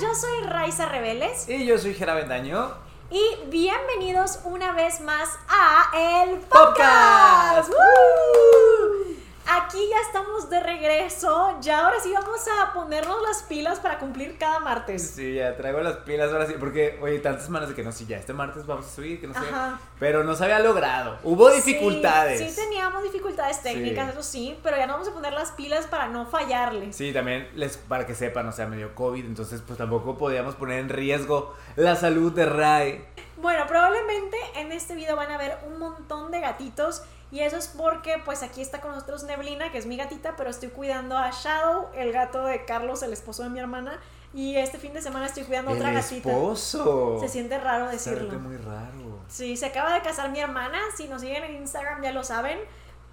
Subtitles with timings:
[0.00, 1.48] yo soy Raiza Rebeles.
[1.48, 2.72] Y yo soy Jera Bendaño.
[3.10, 7.68] Y bienvenidos una vez más a El Podcast.
[7.68, 8.51] Podcast.
[9.72, 11.56] Aquí ya estamos de regreso.
[11.62, 15.12] Ya ahora sí vamos a ponernos las pilas para cumplir cada martes.
[15.16, 18.04] Sí, ya traigo las pilas ahora sí, porque, oye, tantas semanas de que no, sí,
[18.04, 19.40] ya este martes vamos a subir, que no sé.
[19.98, 21.16] Pero no se había logrado.
[21.24, 22.38] Hubo dificultades.
[22.38, 24.12] Sí, sí teníamos dificultades técnicas, Sí.
[24.12, 26.94] eso sí, pero ya nos vamos a poner las pilas para no fallarles.
[26.94, 30.54] Sí, también les, para que sepan, o sea, me dio COVID, entonces pues tampoco podíamos
[30.54, 33.06] poner en riesgo la salud de Ray.
[33.38, 37.66] Bueno, probablemente en este video van a ver un montón de gatitos y eso es
[37.66, 41.30] porque pues aquí está con nosotros Neblina, que es mi gatita, pero estoy cuidando a
[41.32, 43.98] Shadow, el gato de Carlos, el esposo de mi hermana,
[44.34, 46.30] y este fin de semana estoy cuidando a El otra gatita.
[46.30, 47.16] esposo.
[47.20, 48.18] Se siente raro Se decirlo.
[48.30, 49.18] siente muy raro.
[49.28, 52.58] Sí, se acaba de casar mi hermana, si nos siguen en Instagram ya lo saben,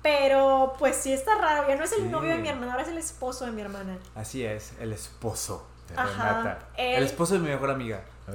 [0.01, 2.07] pero pues sí está raro, ya no es el Sí.
[2.09, 3.97] novio de mi hermana, ahora es el esposo de mi hermana.
[4.15, 6.67] Así es, el esposo de Ajá, Renata.
[6.77, 8.01] él- El esposo de mi mejor amiga.
[8.27, 8.31] Ah,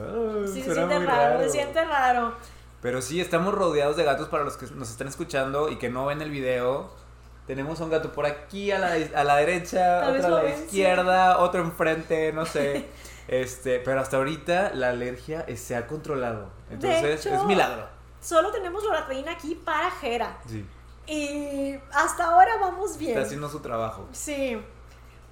[0.46, 2.34] Sí, se siente muy raro, se siente raro.
[2.84, 6.04] Pero sí, estamos rodeados de gatos para los que nos están escuchando y que no
[6.04, 6.90] ven el video.
[7.46, 10.64] Tenemos un gato por aquí a la, a la derecha, otro a la ven, sí.
[10.64, 12.86] izquierda, otro enfrente, no sé.
[13.26, 16.50] Este, pero hasta ahorita la alergia eh, se ha controlado.
[16.68, 17.86] Entonces, hecho- es milagro.
[18.20, 20.36] Solo tenemos loratadina aquí para Jera.
[20.46, 20.66] Sí.
[21.06, 23.12] Y hasta ahora vamos bien.
[23.12, 24.06] Está haciendo su trabajo.
[24.12, 24.62] Sí.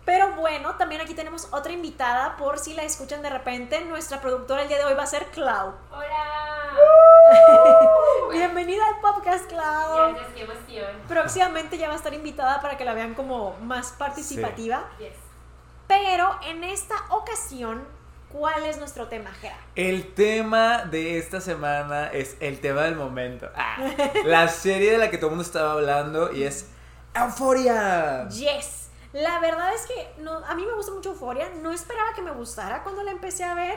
[0.05, 3.84] Pero bueno, también aquí tenemos otra invitada, por si la escuchan de repente.
[3.84, 5.75] Nuestra productora el día de hoy va a ser Clau.
[5.92, 6.72] Hola.
[8.33, 10.12] Bienvenida al podcast, Clau.
[10.12, 10.91] Gracias, qué emoción.
[11.06, 14.91] Próximamente ya va a estar invitada para que la vean como más participativa.
[14.98, 15.14] Yes.
[15.86, 17.84] Pero en esta ocasión,
[18.33, 19.56] ¿cuál es nuestro tema, Jera?
[19.77, 23.48] El tema de esta semana es el tema del momento.
[23.55, 23.77] Ah,
[24.25, 26.70] la serie de la que todo el mundo estaba hablando y es
[27.14, 28.28] Euphoria.
[28.31, 28.81] Yes.
[29.13, 31.51] La verdad es que no, a mí me gusta mucho Euforia.
[31.61, 33.77] No esperaba que me gustara cuando la empecé a ver.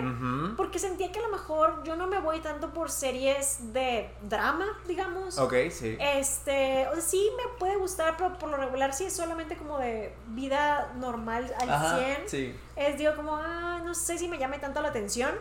[0.56, 4.66] Porque sentía que a lo mejor yo no me voy tanto por series de drama,
[4.88, 5.38] digamos.
[5.38, 5.98] Ok, sí.
[6.00, 9.78] Este, o sea, sí me puede gustar, pero por lo regular sí es solamente como
[9.78, 12.30] de vida normal al Ajá, 100.
[12.30, 12.60] sí.
[12.78, 15.32] Es digo como, ah, no sé si me llame tanto la atención,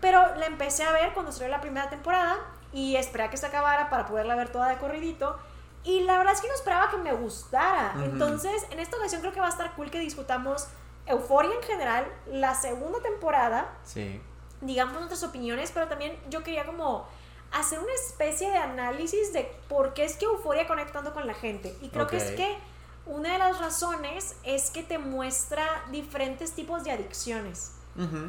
[0.00, 2.36] pero la empecé a ver cuando salió la primera temporada
[2.72, 5.38] y esperé a que se acabara para poderla ver toda de corridito.
[5.84, 7.94] Y la verdad es que no esperaba que me gustara.
[8.04, 10.66] Entonces, en esta ocasión creo que va a estar cool que discutamos
[11.06, 14.20] Euforia en general, la segunda temporada, Sí.
[14.60, 17.06] digamos nuestras opiniones, pero también yo quería como
[17.52, 21.32] hacer una especie de análisis de por qué es que Euforia conecta tanto con la
[21.34, 21.74] gente.
[21.80, 22.58] Y creo que es que
[23.06, 27.72] una de las razones es que te muestra diferentes tipos de adicciones.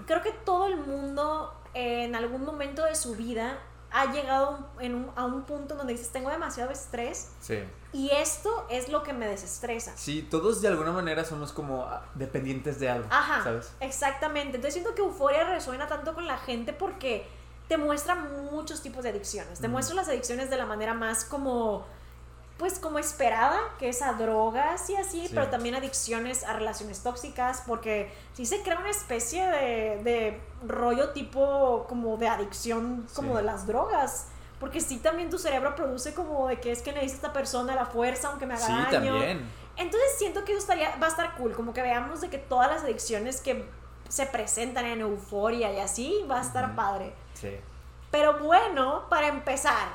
[0.07, 3.59] Creo que todo el mundo eh, en algún momento de su vida
[3.91, 7.59] ha llegado en un- a un punto donde dices, tengo demasiado estrés Sí.
[7.91, 9.93] y esto es lo que me desestresa.
[9.97, 13.71] Sí, todos de alguna manera somos como ah, dependientes de algo, Ajá, ¿sabes?
[13.79, 14.57] exactamente.
[14.57, 17.27] Entonces siento que Euforia resuena tanto con la gente porque
[17.67, 19.59] te muestra muchos tipos de adicciones.
[19.59, 19.73] Te Ujú.
[19.73, 21.85] muestra las adicciones de la manera más como,
[22.59, 25.31] pues como esperada, que es a drogas y así, Sí.
[25.33, 31.09] pero también adicciones a relaciones tóxicas, porque sí se crea una especie de, de rollo
[31.11, 33.37] tipo como de adicción, como Sí.
[33.37, 34.27] de las drogas.
[34.59, 37.85] Porque sí también tu cerebro produce como de que es que necesita esta persona la
[37.85, 38.89] fuerza, aunque me haga Sí, daño.
[38.91, 39.49] también.
[39.77, 42.69] Entonces siento que eso estaría, va a estar cool, como que veamos de que todas
[42.69, 43.65] las adicciones que
[44.09, 47.13] se presentan en euforia y así, va a estar padre.
[47.35, 47.55] Sí.
[48.11, 49.87] Pero bueno, para empezar,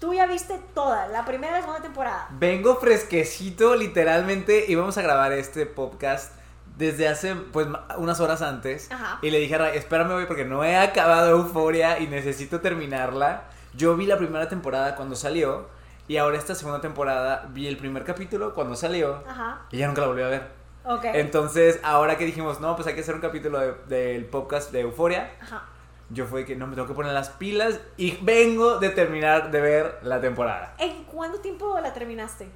[0.00, 2.26] tú ya viste toda, la primera y la segunda temporada.
[2.30, 6.32] Vengo fresquecito, literalmente, y vamos a grabar este podcast
[6.76, 7.66] desde hace, pues,
[7.98, 8.90] unas horas antes.
[8.90, 9.18] Ajá.
[9.22, 13.44] Y le dije a Ray, espérame hoy porque no he acabado Euforia y necesito terminarla.
[13.74, 15.68] Yo vi la primera temporada cuando salió,
[16.08, 20.00] y ahora esta segunda temporada vi el primer capítulo cuando salió, Ajá, y ya nunca
[20.00, 20.48] la volví a ver.
[20.84, 21.04] ok.
[21.12, 24.80] Entonces, ahora que dijimos, no, pues hay que hacer un capítulo de- del podcast de
[24.80, 25.64] Euforia, Ajá.
[26.10, 29.60] Yo fue que no me tengo que poner las pilas y vengo de terminar de
[29.60, 30.74] ver la temporada.
[30.78, 32.48] ¿En cuánto tiempo la terminaste?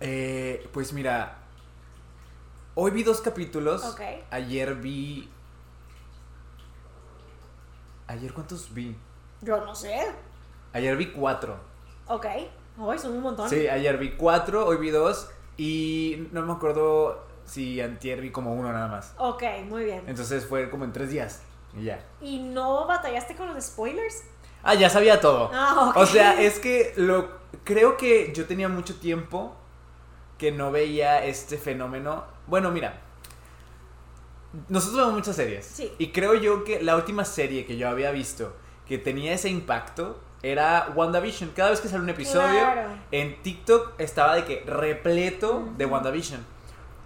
[0.00, 1.38] Eh, pues mira,
[2.74, 3.96] hoy vi dos capítulos.
[4.30, 5.30] Ayer vi.
[8.08, 8.96] ¿Ayer cuántos vi?
[9.40, 10.06] Yo no sé.
[10.72, 11.56] Ayer vi cuatro.
[12.08, 12.26] Ok.
[12.76, 13.48] Hoy son un montón.
[13.48, 15.30] Sí, ayer vi cuatro, hoy vi dos.
[15.56, 19.14] Y no me acuerdo si antier vi como uno nada más.
[19.18, 20.02] Ok, muy bien.
[20.08, 21.42] Entonces fue como en tres días.
[21.78, 22.04] Y ya.
[22.20, 24.22] ¿Y no batallaste con los spoilers?
[24.62, 25.50] Ah, ya sabía todo.
[25.52, 25.96] Ah, ok.
[25.96, 27.28] O sea, es que lo
[27.64, 29.54] creo que yo tenía mucho tiempo
[30.38, 32.24] que no veía este fenómeno.
[32.46, 33.00] Bueno, mira.
[34.68, 35.66] Nosotros vemos muchas series.
[35.66, 35.92] Sí.
[35.98, 38.54] Y creo yo que la última serie que yo había visto
[38.86, 41.50] que tenía ese impacto era WandaVision.
[41.56, 42.90] Cada vez que sale un episodio, Claro.
[43.10, 45.94] en TikTok estaba de que repleto de Ujú.
[45.94, 46.44] WandaVision.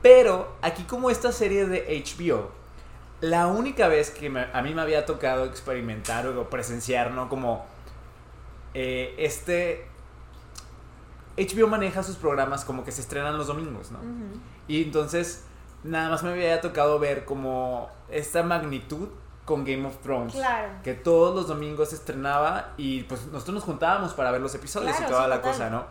[0.02, 2.50] Pero aquí como esta serie de HBO
[3.20, 7.28] la única vez que me- a mí me había tocado experimentar o presenciar, ¿no?
[7.28, 7.66] Como
[8.74, 9.86] eh, este...
[11.36, 14.00] HBO maneja sus programas como que se estrenan los domingos, ¿no?
[14.66, 15.44] Y entonces
[15.84, 19.08] nada más me había tocado ver como esta magnitud
[19.44, 20.34] con Game of Thrones.
[20.34, 20.68] Claro.
[20.82, 24.96] Que todos los domingos se estrenaba y pues nosotros nos juntábamos para ver los episodios
[24.96, 25.52] Claro, y toda sí, la total.
[25.52, 25.84] cosa, ¿no?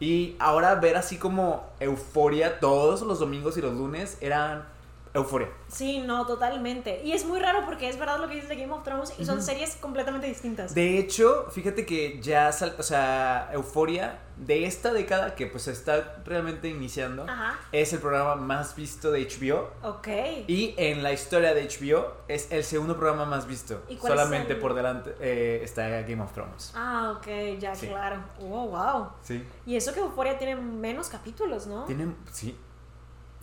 [0.00, 4.64] Y ahora ver así como euforia todos los domingos y los lunes eran
[5.14, 5.48] euforia.
[5.68, 7.02] Sí, no, totalmente.
[7.04, 9.24] Y es muy raro porque es verdad lo que dices de Game of Thrones y
[9.24, 10.74] son series completamente distintas.
[10.74, 16.22] De hecho, fíjate que ya, sal- o sea, Euforia de esta década que pues está
[16.24, 17.58] realmente iniciando Ajá.
[17.72, 20.06] es el programa más visto de HBO Ok.
[20.46, 23.82] y en la historia de HBO es el segundo programa más visto.
[23.88, 26.72] ¿Y cuál es Solamente el- por delante eh, está Game of Thrones.
[26.76, 27.88] Ah, ok, ya, Sí.
[27.88, 28.22] claro.
[28.40, 29.08] Oh, wow.
[29.22, 29.44] Sí.
[29.66, 31.84] Y eso que Euphoria tiene menos capítulos, ¿no?
[31.84, 32.56] Tienen, sí.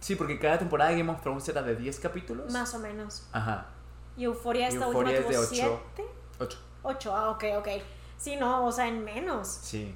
[0.05, 2.53] Sí, porque cada temporada de Game of Thrones era de 10 capítulos.
[2.53, 3.27] Más o menos.
[3.31, 3.65] Ajá.
[4.15, 5.81] Y Euphoria esta Euphoria última es tuvo de ocho.
[5.95, 6.11] 7.
[6.37, 6.59] 8.
[6.83, 7.67] 8, ah, ok, ok.
[8.15, 9.47] Sí, no, o sea, en menos.
[9.47, 9.95] Sí.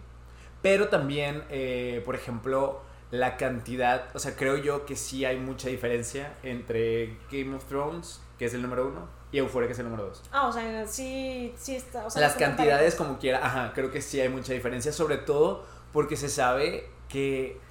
[0.64, 5.70] Pero también, eh, por ejemplo, la cantidad, o sea, creo yo que sí hay mucha
[5.70, 9.86] diferencia entre Game of Thrones, que es el número uno, y Euphoria, que es el
[9.86, 10.24] número dos.
[10.32, 12.08] Ah, o sea, sí, sí está.
[12.08, 15.68] O sea, Las cantidades como quiera, ajá, creo que sí hay mucha diferencia, sobre todo
[15.94, 17.69] porque se sabe que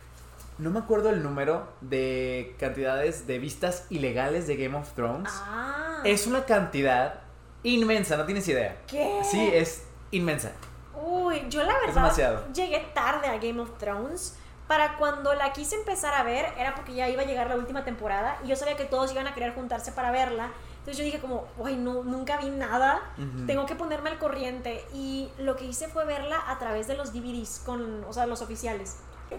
[0.58, 5.30] no me acuerdo el número de cantidades de vistas ilegales de Game of Thrones.
[5.32, 6.00] Ah.
[6.04, 7.20] Es una cantidad
[7.62, 8.76] inmensa, no tienes idea.
[8.86, 9.20] ¿Qué?
[9.22, 10.52] Sí, es inmensa.
[11.00, 12.52] Uy, yo la verdad demasiado.
[12.52, 14.36] llegué tarde a Game of Thrones.
[14.66, 17.84] Para cuando la quise empezar a ver, era porque ya iba a llegar la última
[17.84, 20.50] temporada y yo sabía que todos iban a querer juntarse para verla.
[20.80, 23.00] Entonces yo dije como, uy, no, nunca vi nada,
[23.46, 24.84] tengo que ponerme al corriente.
[24.92, 28.42] Y lo que hice fue verla a través de los DVDs, con, o sea, los
[28.42, 28.96] oficiales.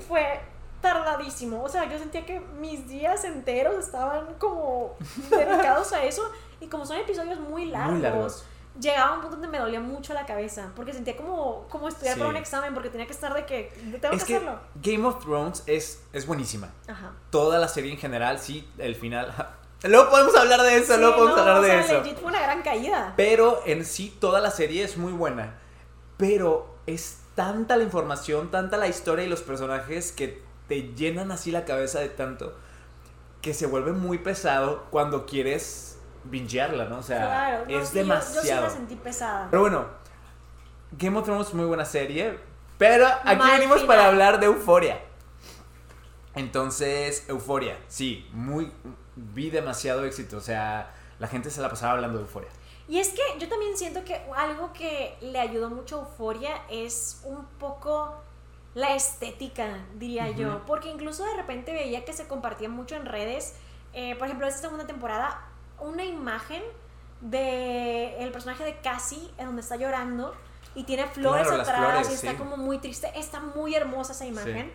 [0.08, 0.42] Fue
[0.82, 4.96] tardadísimo, o sea, yo sentía que mis días enteros estaban como
[5.30, 6.30] dedicados a eso.
[6.62, 8.44] Y como son episodios muy largos, Muy largos.
[8.82, 12.16] llegaba a un punto donde me dolía mucho la cabeza, porque sentía como, como estudiar
[12.16, 12.20] Sí.
[12.20, 13.72] para un examen, porque tenía que estar de que
[14.02, 14.60] tengo Es que que hacerlo.
[14.76, 16.70] Game of Thrones es, es buenísima.
[16.88, 17.12] Ajá.
[17.30, 19.34] Toda la serie en general, sí, el final.
[19.84, 21.94] Luego podemos hablar de eso, Sí, luego podemos no, hablar o de eso.
[22.02, 23.14] legit fue una gran caída.
[23.16, 25.58] Pero en sí, toda la serie es muy buena.
[26.18, 31.52] Pero es tanta la información, tanta la historia y los personajes que te llenan así
[31.52, 32.56] la cabeza de tanto
[33.42, 37.00] que se vuelve muy pesado cuando quieres bingearla, ¿no?
[37.00, 38.62] O sea, claro, no, es sí, yo- Yo, sí demasiado.
[38.64, 39.48] la sentí pesada.
[39.52, 39.86] Pero bueno,
[40.92, 42.38] Game of Thrones es muy buena serie.
[42.78, 43.88] Pero aquí Mal venimos final.
[43.98, 45.02] para hablar de Euforia.
[46.36, 48.72] Entonces, Euforia, sí, muy
[49.16, 50.38] vi demasiado éxito.
[50.38, 52.50] O sea, la gente se la pasaba hablando de Euforia.
[52.88, 57.22] Y es que yo también siento que algo que le ayudó mucho a Euforia es
[57.24, 58.16] un poco
[58.76, 60.66] la estética, diría yo.
[60.66, 63.56] Porque incluso de repente veía que se compartía mucho en redes.
[63.94, 65.42] eh, por ejemplo, esta segunda temporada,
[65.80, 66.62] una imagen
[67.22, 70.34] de el personaje de Cassie en donde está llorando
[70.76, 72.38] y tiene flores Claro, atrás flores, y está sí.
[72.38, 73.12] como muy triste.
[73.16, 74.72] Está muy hermosa esa imagen.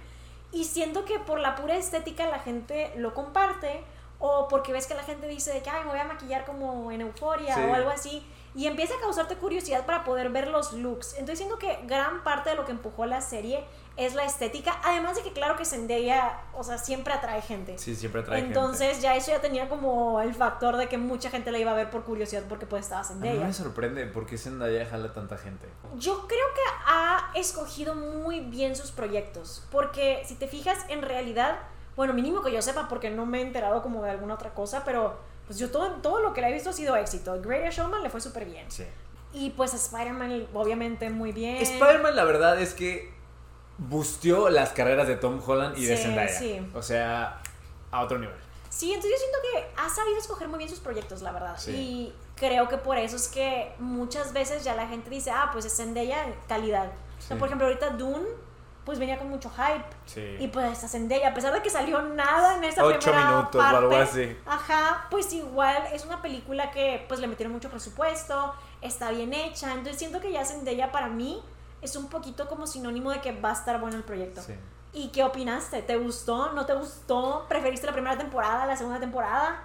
[0.52, 3.84] Y siento que por la pura estética la gente lo comparte.
[4.20, 6.90] O porque ves que la gente dice de que Ay, me voy a maquillar como
[6.92, 7.60] en euforia Sí.
[7.62, 8.24] o algo así.
[8.54, 11.12] Y empieza a causarte curiosidad para poder ver los looks.
[11.14, 13.64] Entonces siento que gran parte de lo que empujó la serie
[13.96, 14.80] es la estética.
[14.82, 17.78] Además de que claro que Zendaya, o sea, siempre atrae gente.
[17.78, 21.52] Sí, siempre atrae Entonces ya eso ya tenía como el factor de que mucha gente
[21.52, 23.14] la iba a ver por curiosidad porque pues estaba gente.
[23.14, 23.46] A mí Zendaya.
[23.46, 25.68] me sorprende por qué Zendaya jala tanta gente.
[25.96, 31.58] Yo creo que ha escogido muy bien sus proyectos, porque si te fijas, en realidad,
[31.96, 34.82] bueno, mínimo que yo sepa, porque no me he enterado como de alguna otra cosa,
[34.84, 37.40] pero pues yo todo, todo lo que le he visto ha sido éxito.
[37.40, 38.68] Greatest Showman le fue súper bien.
[38.70, 38.84] Sí.
[39.32, 41.56] Y pues Spider-Man, obviamente, muy bien.
[41.56, 43.13] Spider-Man, la verdad es que
[43.78, 46.38] busteó las carreras de Tom Holland y de Sí, Zendaya.
[46.38, 46.70] sí.
[46.74, 47.40] O sea,
[47.90, 48.36] a otro nivel.
[48.68, 51.54] Sí, entonces yo siento que ha sabido escoger muy bien sus proyectos, la verdad.
[51.58, 51.70] Sí.
[51.70, 55.64] Y creo que por eso es que muchas veces ya la gente dice, ah, pues
[55.64, 56.88] es Zendaya, calidad.
[57.18, 58.26] O sea, por ejemplo, ahorita Dune,
[58.84, 59.84] pues venía con mucho hype.
[60.06, 60.36] Sí.
[60.40, 63.54] Y pues esta Zendaya, a pesar de que salió nada en esa Ocho primera minutos
[63.54, 64.36] o parte, algo así.
[64.44, 69.68] Ajá, pues igual es una película que pues le metieron mucho presupuesto, está bien hecha,
[69.72, 71.42] entonces siento que ya Zendaya para mí
[71.86, 74.42] es un poquito como sinónimo de que va a estar bueno el proyecto.
[74.42, 74.54] Sí.
[74.92, 75.82] ¿Y qué opinaste?
[75.82, 76.52] ¿Te gustó?
[76.52, 77.46] ¿No te gustó?
[77.48, 79.64] ¿Preferiste la primera temporada, la segunda temporada?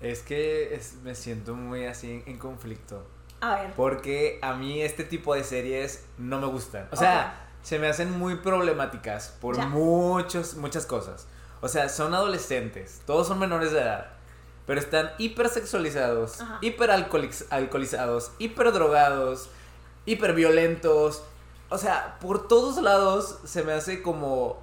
[0.00, 3.06] Es que es- me siento muy así en conflicto.
[3.40, 3.72] A ver.
[3.74, 6.88] Porque a mí este tipo de series no me gustan.
[6.92, 9.66] O sea, se me hacen muy problemáticas por Ya.
[9.66, 11.26] muchos, muchas cosas.
[11.62, 14.10] O sea, son adolescentes, todos son menores de edad,
[14.66, 19.48] pero están hipersexualizados, hiperalcoholizados, hiperdrogados,
[20.06, 21.22] hiperviolentos.
[21.68, 24.62] O sea, por todos lados se me hace como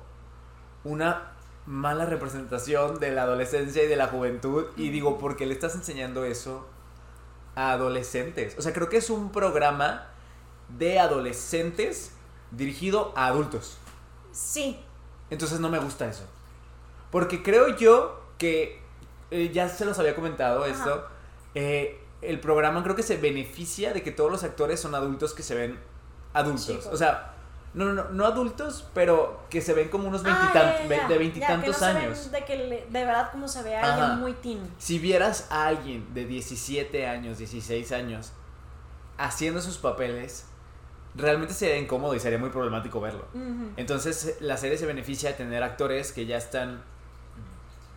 [0.84, 1.34] una
[1.66, 4.66] mala representación de la adolescencia y de la juventud.
[4.76, 6.68] Y digo, ¿por qué le estás enseñando eso
[7.56, 8.58] a adolescentes?
[8.58, 10.08] O sea, creo que es un programa
[10.70, 12.12] de adolescentes
[12.52, 13.78] dirigido a adultos.
[14.32, 14.80] Sí.
[15.30, 16.26] Entonces no me gusta eso.
[17.12, 18.82] Porque creo yo que,
[19.32, 21.08] eh, ya se los había comentado esto,
[21.56, 25.44] eh, el programa creo que se beneficia de que todos los actores son adultos que
[25.44, 25.80] se ven
[26.34, 26.88] adultos.
[26.88, 27.34] O sea,
[27.74, 31.08] no, no, no, adultos, pero que se ven como unos Ah, veintitan- ya, ya, ya.
[31.08, 32.32] de veintitantos no años.
[32.32, 33.94] De que le- de verdad como se ve a Ajá.
[33.96, 34.60] alguien muy teen.
[34.78, 38.32] Si vieras a alguien de 17 años, 16 años,
[39.18, 40.46] haciendo sus papeles,
[41.16, 43.26] realmente sería incómodo y sería muy problemático verlo.
[43.78, 46.84] Entonces la serie se beneficia de tener actores que ya están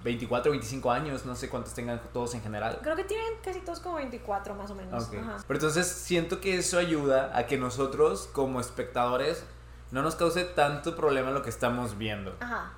[0.05, 2.79] 24, 25 años, no sé cuántos tengan todos en general.
[2.83, 5.05] Creo que tienen casi todos como 24 más o menos.
[5.09, 5.15] Ok.
[5.17, 5.37] Ajá.
[5.47, 9.45] Pero entonces siento que eso ayuda a que nosotros como espectadores
[9.91, 12.37] no nos cause tanto problema lo que estamos viendo.
[12.41, 12.73] Ajá.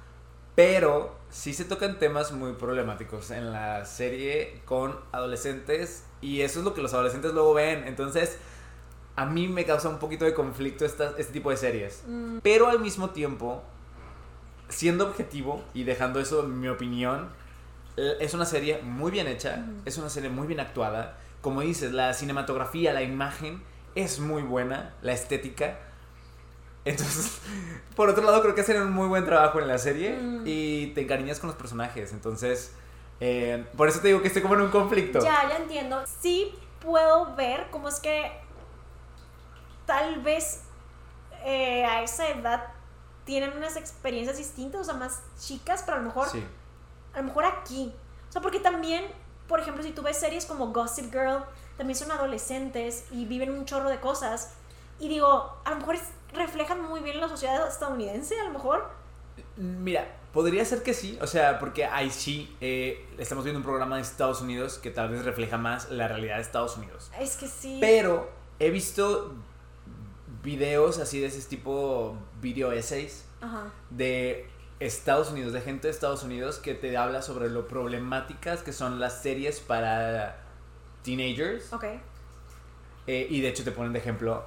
[0.54, 6.64] Pero sí se tocan temas muy problemáticos en la serie con adolescentes y eso es
[6.64, 7.84] lo que los adolescentes luego ven.
[7.86, 8.38] Entonces
[9.14, 12.02] a mí me causa un poquito de conflicto esta- este tipo de series.
[12.06, 13.62] Mm, Pero al mismo tiempo,
[14.68, 17.28] siendo objetivo y dejando eso en mi opinión,
[17.96, 21.16] eh, es una serie muy bien hecha, es una serie muy bien actuada.
[21.40, 23.62] Como dices, la cinematografía, la imagen
[23.94, 25.78] es muy buena, la estética.
[26.84, 27.40] Entonces,
[27.96, 30.42] por otro lado, creo que hacen un muy buen trabajo en la serie Mm.
[30.46, 32.12] y te encariñas con los personajes.
[32.12, 32.72] Entonces,
[33.20, 35.20] eh, por eso te digo que estoy como en un conflicto.
[35.20, 36.02] Ya, ya entiendo.
[36.20, 38.30] Sí puedo ver cómo es que
[39.86, 40.62] tal vez
[41.44, 42.64] eh, a esa edad
[43.28, 46.42] tienen unas experiencias distintas, o sea, más chicas, pero a lo mejor, Sí.
[47.12, 47.92] a lo mejor aquí.
[48.26, 49.04] O sea, porque también,
[49.46, 51.44] por ejemplo, si tú ves series como Gossip Girl,
[51.76, 54.54] también son adolescentes y viven un chorro de cosas.
[54.98, 55.96] Y digo, a lo mejor
[56.32, 58.88] reflejan muy bien la sociedad estadounidense, a lo mejor.
[59.56, 63.96] Mira, podría ser que sí, o sea, porque ahí sí eh, estamos viendo un programa
[63.96, 67.10] de Estados Unidos que tal vez refleja más la realidad de Estados Unidos.
[67.20, 67.76] Es que sí.
[67.78, 69.34] Pero he visto
[70.42, 73.70] videos así de ese tipo, video essays Ajá.
[73.90, 74.48] de
[74.80, 79.00] Estados Unidos, de gente de Estados Unidos que te habla sobre lo problemáticas que son
[79.00, 80.40] las series para
[81.02, 81.72] teenagers.
[81.72, 81.84] Ok.
[83.06, 84.44] Eh, y de hecho te ponen de ejemplo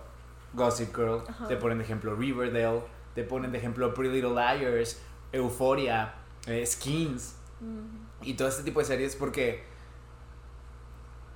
[0.53, 1.47] Gossip Girl, Ajá.
[1.47, 2.81] te ponen de ejemplo Riverdale,
[3.15, 6.13] te ponen de ejemplo Pretty Little Liars, Euphoria,
[6.47, 8.23] eh, Skins Mm.
[8.23, 9.63] y todo este tipo de series porque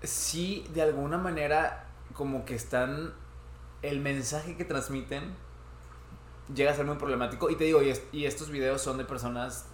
[0.03, 3.13] sí de alguna manera como que están
[3.81, 5.35] el mensaje que transmiten
[6.53, 9.05] llega a ser muy problemático y te digo y, es- y estos videos son de
[9.05, 9.65] personas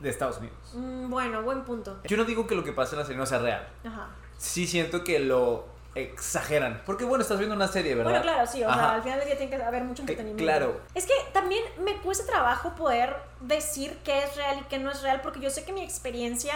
[0.00, 0.56] de Estados Unidos.
[0.74, 1.98] Mm, bueno, buen punto.
[2.04, 3.68] Yo no digo que lo que pasa en la serie no sea real.
[3.84, 4.08] Ajá.
[4.38, 6.82] Sí siento que lo exageran.
[6.84, 8.10] Porque bueno, estás viendo una serie, ¿verdad?
[8.10, 10.42] Bueno, claro, sí, o sea, al final del día tiene que haber mucho Eh, entretenimiento.
[10.44, 10.80] claro.
[10.94, 15.00] Es que también me cuesta trabajo poder decir qué es real y qué no es
[15.02, 16.52] real, porque yo sé que mi experiencia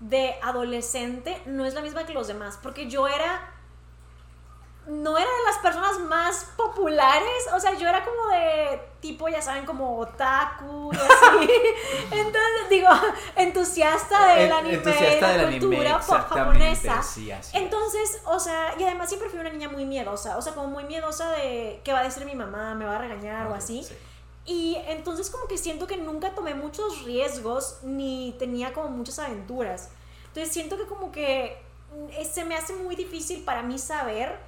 [0.00, 3.50] de adolescente no es la misma que los demás, porque yo era
[4.86, 9.40] no era de las personas más populares, o sea, yo era como de tipo, ya
[9.40, 11.50] saben, como otaku y así.
[12.10, 12.88] Entonces, digo,
[13.36, 17.02] entusiasta del anime, entusiasta de la del cultura anime, pop exactamente, japonesa.
[17.02, 17.32] sí.
[17.52, 20.84] Entonces, o sea, y además siempre fui una niña muy miedosa, o sea, como muy
[20.84, 23.82] miedosa de qué va a decir mi mamá, me va a regañar o así.
[23.82, 23.94] sí.
[24.46, 29.88] Y entonces como que siento que nunca tomé muchos riesgos ni tenía como muchas aventuras.
[30.26, 31.62] Entonces siento que como que
[32.10, 34.38] eh, se me hace muy difícil para mí saber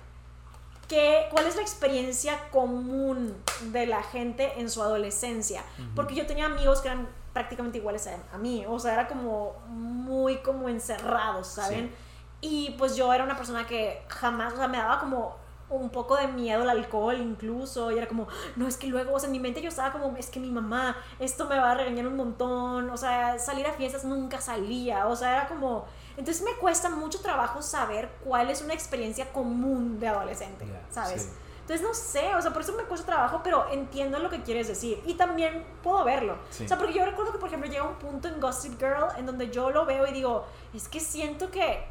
[0.88, 3.34] que, cuál es la experiencia común
[3.72, 5.64] de la gente en su adolescencia.
[5.94, 8.64] Porque yo tenía amigos que eran prácticamente iguales a, a mí.
[8.68, 11.92] O sea, era como muy como encerrados, ¿saben?
[12.40, 15.36] Y pues yo era una persona que jamás, o sea, me daba como
[15.68, 19.18] un poco de miedo al alcohol incluso, y era como, no, es que luego, o
[19.18, 21.74] sea, en mi mente yo estaba como, es que mi mamá, esto me va a
[21.74, 25.86] regañar un montón, o sea, salir a fiestas nunca salía, o sea, era como,
[26.16, 31.22] entonces me cuesta mucho trabajo saber cuál es una experiencia común de adolescente, ¿sabes?
[31.22, 31.28] sí.
[31.62, 34.68] Entonces no sé, o sea, por eso me cuesta trabajo, pero entiendo lo que quieres
[34.68, 36.36] decir y también puedo verlo.
[36.50, 36.64] Sí.
[36.64, 39.26] O sea, porque yo recuerdo que, por ejemplo, llega un punto en Gossip Girl en
[39.26, 41.84] donde yo lo veo y digo, es que siento que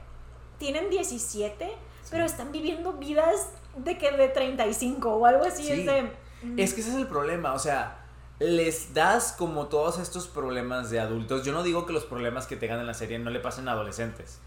[0.59, 1.75] tienen 17,
[2.09, 5.65] pero están viviendo vidas de que de 35 o algo así.
[5.65, 5.71] Sí.
[5.81, 6.01] Es de...
[6.43, 8.04] mm, Es que ese es el problema, o sea,
[8.39, 11.43] les das como todos estos problemas de adultos.
[11.45, 13.71] Yo no digo que los problemas que tengan en la serie no le pasen a
[13.71, 14.39] adolescentes,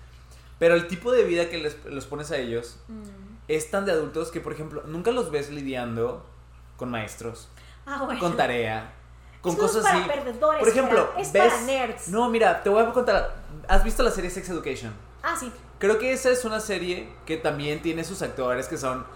[0.58, 3.02] pero el tipo de vida que les, los pones a ellos mm.
[3.48, 6.24] es tan de adultos que, por ejemplo, nunca los ves lidiando
[6.76, 7.48] con maestros,
[7.86, 8.20] Ah, bueno.
[8.20, 8.92] con tarea,
[9.40, 10.08] con eso cosas es así.
[10.58, 11.52] Por ejemplo, es ves...
[11.52, 12.08] para nerds.
[12.08, 13.36] No, mira, te voy a contar.
[13.66, 14.92] ¿Has visto la serie Sex Education?
[15.22, 15.50] Ah, sí.
[15.78, 19.06] Creo que esa es una serie que también tiene sus actores que son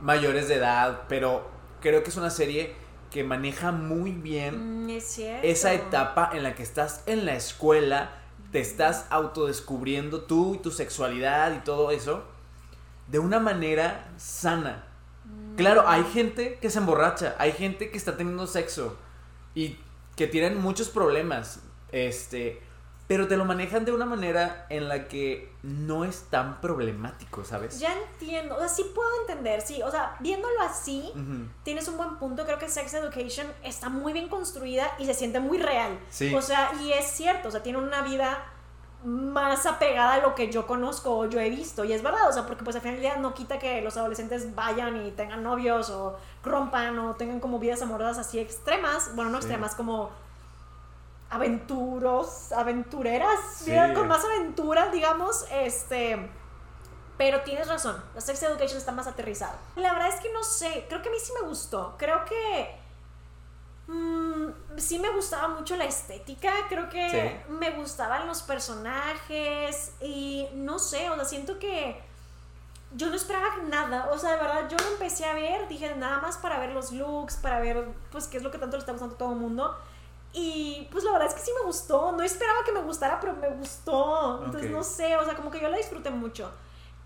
[0.00, 1.48] mayores de edad, pero
[1.80, 2.74] creo que es una serie
[3.10, 8.10] que maneja muy bien Mm, es esa etapa en la que estás en la escuela,
[8.52, 12.24] te estás autodescubriendo tú y tu sexualidad y todo eso
[13.08, 14.84] de una manera sana.
[15.56, 18.96] Claro, hay gente que se emborracha, hay gente que está teniendo sexo
[19.54, 19.78] y
[20.16, 21.60] que tienen muchos problemas,
[21.92, 22.60] este,
[23.10, 27.80] pero te lo manejan de una manera en la que no es tan problemático, ¿sabes?
[27.80, 31.12] Ya entiendo, o sea, sí puedo entender, sí, o sea, viéndolo así,
[31.64, 35.40] tienes un buen punto, creo que Sex Education está muy bien construida y se siente
[35.40, 35.98] muy real.
[36.08, 36.32] Sí.
[36.32, 38.44] O sea, y es cierto, o sea, tiene una vida
[39.02, 42.32] más apegada a lo que yo conozco o yo he visto, y es verdad, o
[42.32, 45.42] sea, porque pues al final del día no quita que los adolescentes vayan y tengan
[45.42, 49.46] novios o rompan o tengan como vidas amorosas así extremas, bueno, no Sí.
[49.46, 50.10] extremas, como
[51.30, 53.72] aventuros, aventureras, Sí.
[53.94, 56.30] con más aventuras, digamos, este...
[57.16, 59.52] Pero tienes razón, la Sex Education está más aterrizado.
[59.76, 61.94] La verdad es que no sé, creo que a mí sí me gustó.
[61.98, 62.78] Creo que
[63.88, 67.52] mm, sí me gustaba mucho la estética, creo que Sí.
[67.52, 72.00] me gustaban los personajes y no sé, o sea, siento que
[72.94, 76.20] yo no esperaba nada, o sea, de verdad, yo lo empecé a ver, dije nada
[76.20, 78.92] más para ver los looks, para ver pues qué es lo que tanto le está
[78.92, 79.76] gustando a todo el mundo.
[80.32, 83.34] Y pues la verdad es que sí me gustó, no esperaba que me gustara, pero
[83.34, 84.44] me gustó.
[84.44, 86.52] Entonces no sé, o sea, como que yo la disfruté mucho.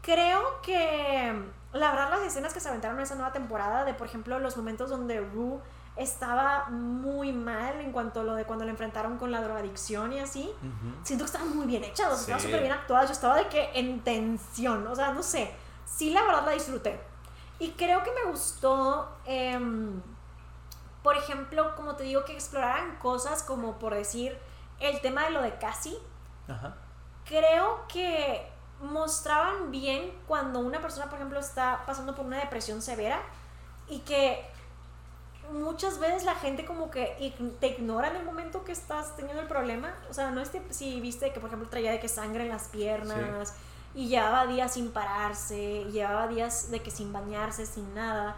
[0.02, 1.32] Creo que
[1.72, 4.56] la verdad las escenas que se aventaron en esa nueva temporada, de por ejemplo los
[4.56, 5.58] momentos donde Rue
[5.96, 10.18] estaba muy mal en cuanto a lo de cuando la enfrentaron con la drogadicción y
[10.18, 10.50] así,
[11.04, 13.48] siento que estaban muy bien hechas, o sea, estaban súper bien actuadas, yo estaba de
[13.48, 15.54] que en tensión, o sea, no sé,
[15.86, 17.00] sí la verdad la disfruté.
[17.60, 20.02] Y creo que me gustó, em,
[21.04, 24.38] por ejemplo, como te digo, que exploraran cosas como por decir
[24.80, 25.98] el tema de lo de Cassie,
[26.48, 26.74] Ajá.
[27.26, 28.48] creo que
[28.80, 33.20] mostraban bien cuando una persona, por ejemplo, está pasando por una depresión severa
[33.86, 34.46] y que
[35.52, 39.48] muchas veces la gente como que te ignora en el momento que estás teniendo el
[39.48, 39.94] problema.
[40.08, 42.48] O sea, no es que si viste que, por ejemplo, traía de que sangre en
[42.48, 43.52] las piernas
[43.94, 48.36] y llevaba días sin pararse, llevaba días de que sin bañarse, sin nada.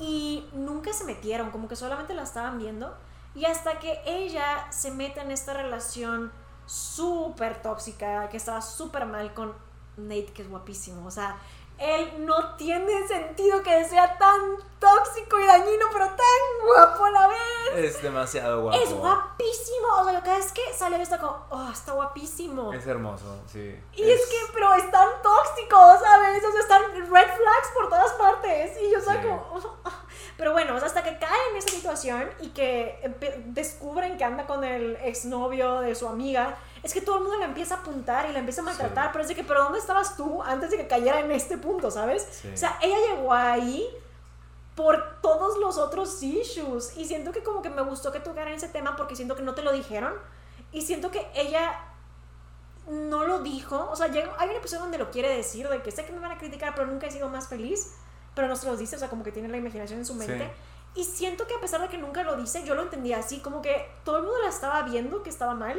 [0.00, 2.96] Y nunca se metieron, como que solamente la estaban viendo.
[3.34, 6.32] Y hasta que ella se mete en esta relación
[6.66, 9.54] súper tóxica, que estaba súper mal con
[9.96, 11.06] Nate, que es guapísimo.
[11.06, 11.36] O sea,
[11.80, 14.40] él no tiene sentido que sea tan
[14.78, 17.84] tóxico y dañino, pero tan guapo a la vez.
[17.96, 18.78] Es demasiado guapo.
[18.78, 19.88] Es guapísimo.
[19.98, 22.72] O sea, yo cada vez que sale está como, oh, está guapísimo.
[22.72, 23.78] Es hermoso, sí.
[23.94, 26.44] Y es, que, pero es tan tóxico, ¿sabes?
[26.44, 28.76] O sea, están red flags por todas partes.
[28.80, 29.06] Y yo Sí.
[29.22, 29.36] como.
[29.52, 29.90] "Oh, oh".
[30.36, 32.98] Pero bueno, o sea, hasta que cae en esa situación y que
[33.46, 37.44] descubren que anda con el exnovio de su amiga, es que todo el mundo la
[37.46, 39.04] empieza a apuntar y la empieza a maltratar.
[39.06, 39.10] Sí.
[39.12, 41.90] Pero es de que, ¿pero dónde estabas tú antes de que cayera en este punto,
[41.90, 42.26] ¿sabes?
[42.30, 42.48] Sí.
[42.52, 43.86] O sea, ella llegó ahí
[44.76, 46.96] por todos los otros issues.
[46.96, 49.54] Y siento que como que me gustó que tocaran ese tema porque siento que no
[49.54, 50.14] te lo dijeron.
[50.72, 51.80] Y siento que ella
[52.88, 53.88] no lo dijo.
[53.90, 56.18] O sea, llega- hay un episodio donde lo quiere decir, de que sé que me
[56.20, 57.94] van a criticar, pero nunca he sido más feliz.
[58.34, 60.50] Pero no se los dice, o sea, como que tiene la imaginación en su mente.
[60.94, 63.60] Y siento que a pesar de que nunca lo dice, yo lo entendía así, como
[63.62, 65.78] que todo el mundo la estaba viendo que estaba mal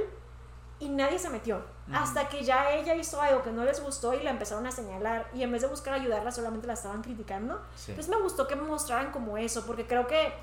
[0.81, 1.61] y nadie se metió.
[1.93, 5.27] Hasta que ya ella hizo algo que no les gustó y la empezaron a señalar.
[5.33, 7.61] Y en vez de buscar ayudarla, solamente la estaban criticando.
[7.75, 7.91] Sí.
[7.91, 10.33] Entonces me gustó que me mostraran como eso, porque creo que,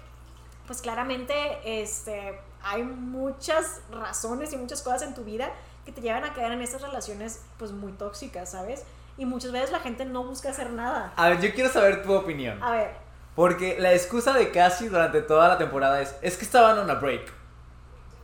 [0.66, 5.50] pues claramente, este, hay muchas razones y muchas cosas en tu vida
[5.84, 8.84] que te llevan a quedar en esas relaciones, pues muy tóxicas, ¿sabes?
[9.16, 11.12] Y muchas veces la gente no busca hacer nada.
[11.16, 12.62] A ver, yo quiero saber tu opinión.
[12.62, 12.94] A ver,
[13.34, 16.94] Porque la excusa de Cassie durante toda la temporada es, es que estaban en una
[16.94, 17.37] break.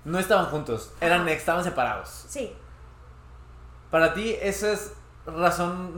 [0.05, 1.31] No estaban juntos, eran, Ajá.
[1.33, 2.27] estaban separados.
[2.29, 2.55] sí,
[3.91, 4.93] Para ti, eso es
[5.27, 5.97] razón,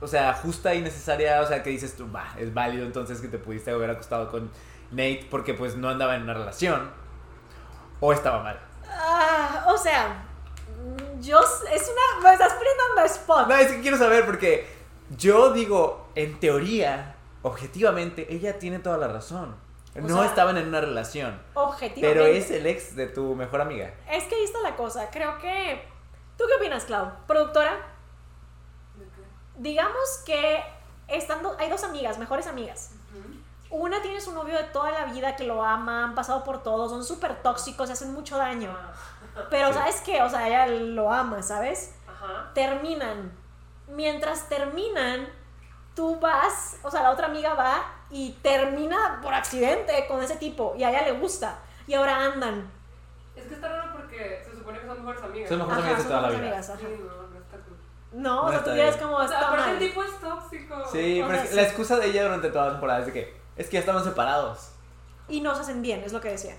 [0.00, 3.28] o sea, justa y necesaria, o sea, que dices tú, va, es válido entonces que
[3.28, 4.50] te pudiste haber acostado con
[4.90, 6.90] Nate porque pues no andaba en una relación.
[8.00, 8.58] O estaba mal.
[8.88, 10.24] Ah, o sea,
[11.20, 13.48] yo, es una, me estás poniendo on the spot.
[13.48, 14.66] No, es que quiero saber porque
[15.16, 19.54] yo digo, en teoría, objetivamente, ella tiene toda la razón.
[19.96, 21.40] O no sea, estaban en una relación.
[21.54, 22.20] Objetivamente.
[22.22, 23.92] Pero es el ex de tu mejor amiga.
[24.10, 25.10] Es que ahí está la cosa.
[25.10, 25.84] Creo que.
[26.38, 27.10] ¿Tú qué opinas, Clau?
[27.26, 27.76] Productora,
[29.56, 30.62] digamos que
[31.08, 32.92] están do- hay dos amigas, mejores amigas.
[33.68, 36.88] Una tiene su novio de toda la vida que lo ama, han pasado por todo,
[36.88, 38.76] son súper tóxicos, se hacen mucho daño.
[39.48, 39.74] Pero Sí.
[39.74, 40.22] ¿sabes qué?
[40.22, 41.94] O sea, ella lo ama, ¿sabes?
[42.08, 42.50] Ajá.
[42.52, 43.32] Terminan.
[43.86, 45.28] Mientras terminan,
[45.94, 50.74] tú vas, o sea, la otra amiga va y termina por accidente con ese tipo
[50.76, 51.58] y a ella le gusta.
[51.86, 52.70] Y ahora andan.
[53.36, 55.48] Es que está raro porque se supone que son mejores amigas.
[55.48, 56.38] Son mejores Ajá, amigas de toda la vida.
[56.40, 56.78] amigas, ajá.
[56.78, 57.76] Sí, no, no está cool.
[58.12, 59.04] No, o sea, tú dirás bien.
[59.08, 59.72] como O está sea, aparte mal.
[59.74, 60.74] el tipo es tóxico.
[60.92, 61.68] Sí, O pero sea, es que la sí.
[61.68, 64.72] excusa de ella durante toda la temporada es de que es que ya estaban separados.
[65.28, 66.56] y no se hacen bien, es lo que decía.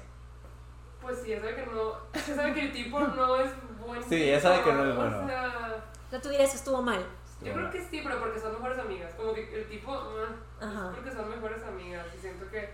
[1.01, 1.93] Pues sí, ya sabe que no.
[2.13, 3.51] Ya sabe que el tipo no es
[3.85, 4.03] buen.
[4.07, 5.23] Sí, ya sabe que no es bueno.
[5.23, 5.75] O sea,
[6.07, 7.03] O sea, tú dirías estuvo mal.
[7.41, 9.13] Yo creo que sí, pero porque son mejores amigas.
[9.15, 9.93] Como que el tipo.
[9.93, 10.89] ah, Ajá.
[10.89, 12.05] es porque son mejores amigas.
[12.15, 12.73] Y siento que.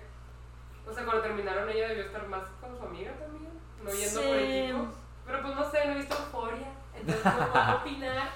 [0.88, 3.52] O sea, cuando terminaron, ella debió estar más con su amiga también.
[3.84, 4.68] No yendo por el Sí.
[4.74, 4.88] tipo.
[5.26, 6.68] Pero pues no sé, no he visto Euphoria.
[6.96, 8.30] Entonces no puedo opinar.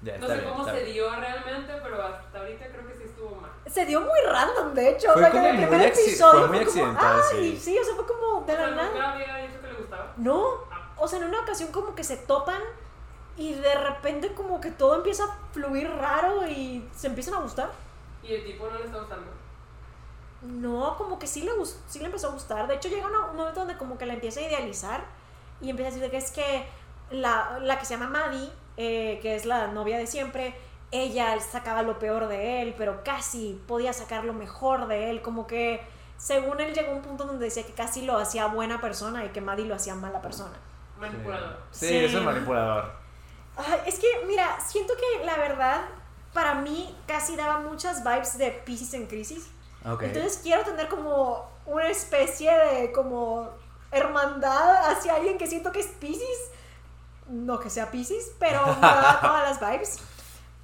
[0.00, 0.92] Ya, No sé bien, cómo se bien.
[0.92, 3.50] dio realmente, pero hasta ahorita creo que sí estuvo mal.
[3.66, 5.12] Se dio muy random, de hecho.
[5.12, 7.56] Fue o sea, que en como el muy primer episodio fue muy como, accidental, ay,
[7.56, 7.56] sí.
[7.64, 8.90] sí, o sea, fue como de O sea, la nada.
[8.92, 10.12] nunca había dicho que le gustaba.
[10.18, 10.44] No,
[10.96, 12.62] o sea, en una ocasión como que se topan
[13.38, 17.70] y de repente como que todo empieza a fluir raro y se empiezan a gustar.
[18.22, 19.26] Y el tipo no le está gustando.
[20.42, 22.66] No, como que sí le, gus- sí le empezó a gustar.
[22.68, 25.00] De hecho, llega un momento donde como que la empieza a idealizar
[25.60, 26.66] y empieza a decir que es que
[27.10, 30.54] la, la que se llama Maddie, eh, que es la novia de siempre,
[30.92, 35.22] ella sacaba lo peor de él, pero casi podía sacar lo mejor de él.
[35.22, 35.80] Como que
[36.16, 39.30] según él llegó a un punto donde decía que casi lo hacía buena persona y
[39.30, 40.54] que Maddie lo hacía mala persona.
[41.00, 41.56] Manipulador.
[41.72, 41.96] Sí, Sí.
[42.04, 42.92] es un manipulador.
[43.58, 45.82] Ay, es que, mira, siento que la verdad,
[46.32, 49.48] para mí casi daba muchas vibes de Pisces en crisis.
[49.84, 50.02] Ok.
[50.02, 53.50] Entonces quiero tener como una especie de como
[53.90, 56.50] hermandad hacia alguien que siento que es Pisces.
[57.28, 59.98] No que sea Pisces, pero me da todas las vibes.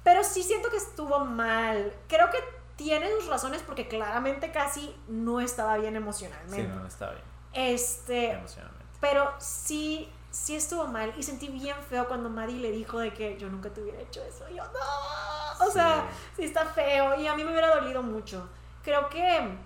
[0.03, 1.93] Pero sí siento que estuvo mal.
[2.07, 2.37] Creo que
[2.75, 6.67] tiene sus razones porque claramente casi no estaba bien sí, emocionalmente.
[6.75, 7.23] no, está bien.
[7.53, 8.85] Este, Emocionalmente.
[8.99, 13.37] pero sí, sí estuvo mal y sentí bien feo cuando Maddie le dijo de que
[13.37, 14.43] yo nunca te hubiera hecho eso.
[14.49, 18.49] Y yo, no, o sea, sí está feo y a mí me hubiera dolido mucho.
[18.83, 19.57] Creo que,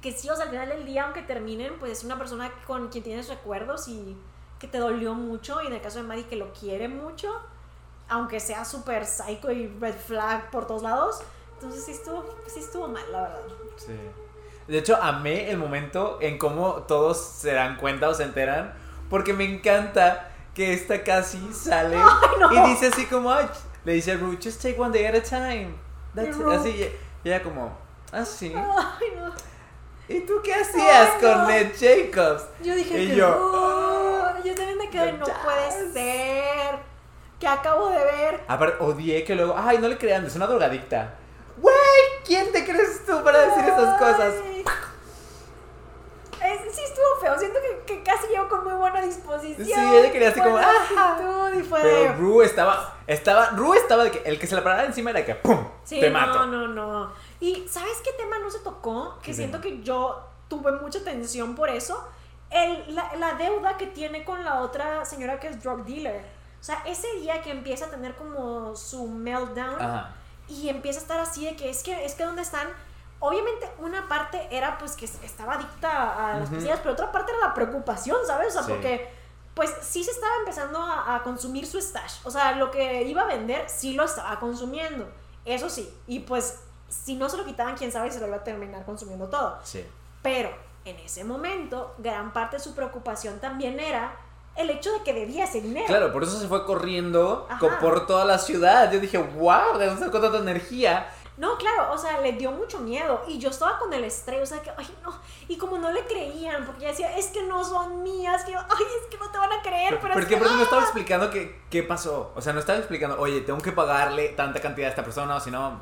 [0.00, 2.88] que sí, o sea, al final del día, aunque terminen, pues es una persona con
[2.88, 4.16] quien tienes recuerdos y
[4.58, 7.38] que te dolió mucho y en el caso de Maddie que lo quiere mucho,
[8.08, 11.20] aunque sea súper psycho y red flag por todos lados.
[11.52, 13.42] Entonces sí estuvo, sí estuvo mal, la verdad.
[13.76, 13.92] Sí.
[14.68, 18.85] De hecho, amé el momento en cómo todos se dan cuenta o se enteran.
[19.10, 21.96] Porque me encanta que esta casi sale
[22.40, 22.52] no.
[22.52, 23.46] y dice así como, "Ay",
[23.84, 25.74] le dice a Rue, just take one day at a time.
[26.14, 26.46] That's it".
[26.46, 26.70] Así,
[27.24, 27.76] y ella como,
[28.12, 28.52] ah, sí.
[28.54, 29.32] Ay, no.
[30.08, 31.46] ¿Y tú qué hacías Ay, con.
[31.48, 32.44] Ned Jacobs?
[32.62, 36.76] Yo dije Y que yo, "Oh", yo también me quedé, no puede ser.
[37.40, 38.44] Que acabo de ver.
[38.48, 41.14] Aparte, odié que luego, ay, no le crean, es una drogadicta.
[41.58, 41.74] Güey,
[42.24, 44.34] ¿quién te crees tú para decir esas cosas?
[46.42, 47.38] Es- sí estuvo feo.
[47.38, 49.66] Siento que, que casi llegó con muy buena disposición.
[49.66, 51.50] Sí, ella quería así como, "Ah".
[51.58, 54.84] y fue Pero Rue estaba, estaba, Rue estaba de que el que se la parara
[54.84, 55.66] encima era que, ¡pum!
[55.84, 56.46] Sí, te no, mato.
[56.46, 57.12] no, no.
[57.40, 59.18] Y ¿sabes qué tema no se tocó?
[59.20, 62.06] Que ¿Qué siento que yo tuve mucha tensión por eso.
[62.50, 66.24] El, la, la deuda que tiene con la otra señora que es drug dealer.
[66.60, 70.14] O sea, ese día que empieza a tener como su meltdown Ajá.
[70.48, 72.68] y empieza a estar así de que es que es que dónde están
[73.20, 77.48] obviamente una parte era pues que estaba adicta a las pastillas pero otra parte era
[77.48, 78.72] la preocupación sabes o sea Sí.
[78.72, 79.10] porque
[79.54, 83.22] pues sí se estaba empezando a, a consumir su stash o sea lo que iba
[83.22, 85.08] a vender sí lo estaba consumiendo
[85.44, 88.36] eso sí y pues si no se lo quitaban quién sabe si se lo iba
[88.36, 89.84] a terminar consumiendo todo Sí.
[90.22, 90.50] pero
[90.84, 94.14] en ese momento gran parte de su preocupación también era
[94.56, 97.78] el hecho de que debía ese dinero Claro, por eso se fue corriendo Ajá.
[97.78, 98.90] por toda la ciudad.
[98.90, 101.10] Yo dije, wow, ¿de dónde sacó tanta energía?
[101.36, 104.46] No, claro, o sea, le dio mucho miedo y yo estaba con el estrés, o
[104.46, 105.14] sea, que, ay, no,
[105.48, 108.58] y como no le creían, porque ella decía, es que no son mías, que yo,
[108.58, 110.62] ay, es que no te van a creer, pero es Porque que, por eso no
[110.62, 110.84] estaba ¡ah!
[110.86, 112.32] explicando qué, qué pasó.
[112.34, 115.40] O sea, no estaba explicando, oye, tengo que pagarle tanta cantidad a esta persona o
[115.40, 115.78] si no,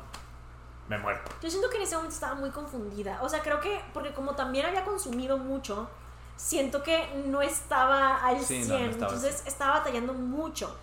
[0.89, 1.21] me muero.
[1.41, 4.35] Yo siento que en ese momento estaba muy confundida, o sea, creo que, porque como
[4.35, 5.87] también había consumido mucho,
[6.35, 10.75] siento que no estaba al Sí, 100, no, no estaba entonces estaba batallando mucho.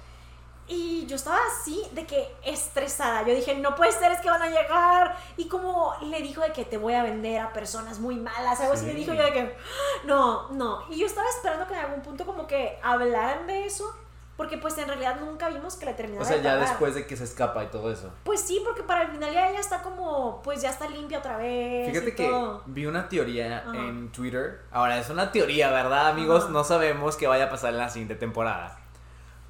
[0.69, 3.27] Y yo estaba así, de que estresada.
[3.27, 5.17] Yo dije, no puede ser, es que van a llegar.
[5.37, 8.75] Y como le dijo de que te voy a vender a personas muy malas, algo
[8.75, 8.93] así, Sí.
[8.93, 10.85] le dijo yo de que, "Ah, no, no.
[10.91, 13.95] Y yo estaba esperando que en algún punto como que hablaran de eso,
[14.37, 16.69] porque pues en realidad nunca vimos que le terminara O sea, de ya pagar.
[16.69, 18.11] después de que se escapa y todo eso.
[18.25, 21.37] Pues sí, porque para el final ya ella está como, pues ya está limpia otra
[21.37, 21.91] vez.
[21.91, 22.63] Fíjate y que todo.
[22.67, 23.77] vi una teoría Ajá.
[23.77, 24.63] en Twitter.
[24.71, 26.45] Ahora, es una teoría, ¿verdad, amigos?
[26.45, 26.53] Ajá.
[26.53, 28.79] No sabemos qué vaya a pasar en la siguiente temporada.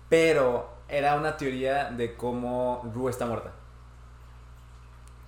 [0.08, 3.50] Pero era una teoría de cómo Rue está muerta.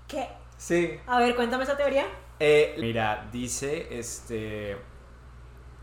[0.07, 0.29] ¿Qué?
[0.57, 1.00] Sí.
[1.07, 2.05] A ver, cuéntame esa teoría.
[2.38, 4.77] Eh, mira, dice este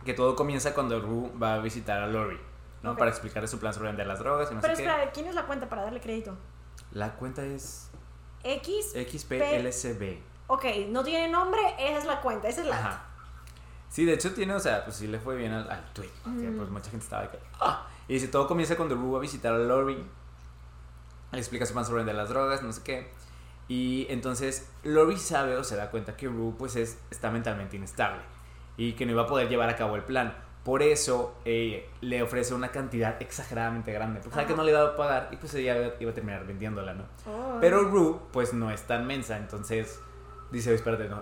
[0.05, 2.39] que todo comienza cuando Rue va a visitar a Lori,
[2.83, 2.95] ¿no?
[2.97, 4.89] Para explicarle su plan sobre vender las drogas y no Pero sé qué.
[4.89, 6.35] espera, ¿quién es la cuenta para darle crédito?
[6.91, 7.89] La cuenta es
[8.43, 8.93] X.
[8.93, 10.19] XPLCB.
[10.47, 12.77] Ok, no tiene nombre, esa es la cuenta, esa es la.
[12.77, 13.05] Ajá.
[13.89, 16.09] Sí, de hecho tiene, o sea, pues sí le fue bien al, al tweet.
[16.25, 16.57] Mm.
[16.57, 17.39] Pues mucha gente estaba de que.
[17.59, 17.87] "Ah".
[18.11, 20.03] Y dice: todo comienza cuando Rue va a visitar a Lori.
[21.31, 23.09] Le explica su plan sobre vender las drogas, no sé qué.
[23.69, 28.19] Y entonces Lori sabe o se da cuenta que Rue pues es, está mentalmente inestable.
[28.75, 30.35] y que no iba a poder llevar a cabo el plan.
[30.65, 34.81] Por eso eh, le ofrece una cantidad exageradamente grande, porque sabe que no le iba
[34.81, 37.05] a pagar y pues ella iba a terminar vendiéndola, ¿no?
[37.25, 37.59] Oh.
[37.61, 40.01] Pero Rue, pues no es tan mensa, entonces
[40.51, 41.21] dice, espérate, no,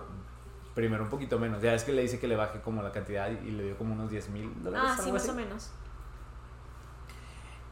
[0.74, 1.62] primero un poquito menos.
[1.62, 3.94] Ya es que le dice que le baje como la cantidad y le dio como
[3.94, 4.90] unos 10 mil dólares.
[4.92, 5.30] Ah, sí, más así.
[5.30, 5.70] o menos.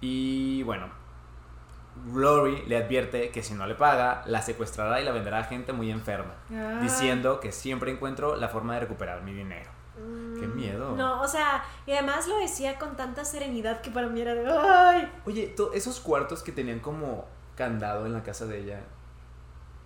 [0.00, 0.86] Y bueno,
[2.12, 5.72] Glory le advierte que si no le paga, la secuestrará y la venderá a gente
[5.72, 6.78] muy enferma, Ah.
[6.82, 9.70] diciendo que siempre encuentro la forma de recuperar mi dinero.
[10.38, 10.94] Qué Mm, miedo.
[10.96, 14.46] No, o sea, y además lo decía con tanta serenidad que para mí era de
[14.48, 15.10] ¡ay!
[15.26, 18.80] Oye, esos cuartos que tenían como candado en la casa de ella,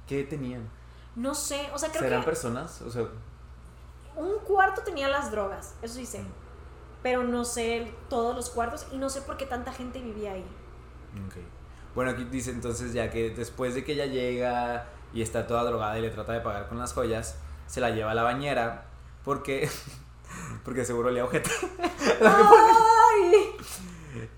[0.07, 0.69] ¿qué tenían?
[1.17, 2.83] No sé, o sea, creo ¿Serán que personas?
[2.83, 3.05] O sea,
[4.15, 6.19] un cuarto tenía las drogas, eso sí sé.
[6.21, 6.42] Mm.
[7.03, 10.45] Pero no sé todos los cuartos y no sé por qué tanta gente vivía ahí.
[11.27, 11.37] Ok.
[11.95, 15.99] Bueno, aquí dice entonces ya que después de que ella llega y está toda drogada
[15.99, 17.37] y le trata de pagar con las joyas,
[17.67, 18.85] se la lleva a la bañera
[19.25, 19.69] porque
[20.65, 21.51] porque seguro le ojete.
[22.25, 23.57] ¡Ay!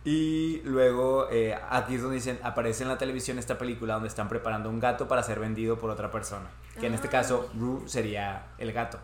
[0.05, 4.29] Y luego eh, aquí es donde dicen aparece en la televisión esta película donde están
[4.29, 6.49] preparando un gato para ser vendido por otra persona,
[6.79, 7.11] que en este Ah.
[7.11, 8.99] caso Rue sería el gato,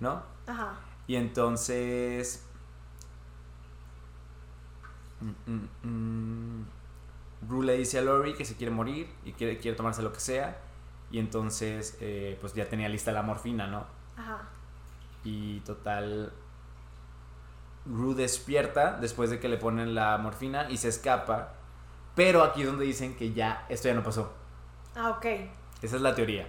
[0.00, 0.22] ¿no?
[0.46, 0.74] Ajá.
[1.06, 2.44] Y entonces.
[5.22, 6.66] Mm, mm, mm.
[7.48, 10.20] Rue le dice a Lori que se quiere morir y quiere, quiere tomarse lo que
[10.20, 10.58] sea.
[11.10, 13.84] Y entonces, eh, pues ya tenía lista la morfina, ¿no?
[14.16, 14.42] Ajá.
[15.24, 16.32] Y total.
[17.84, 21.54] Rue despierta después de que le ponen la morfina y se escapa.
[22.14, 24.32] Pero aquí es donde dicen que ya, esto ya no pasó.
[24.94, 25.24] Ah, ok.
[25.82, 26.46] Esa es la teoría.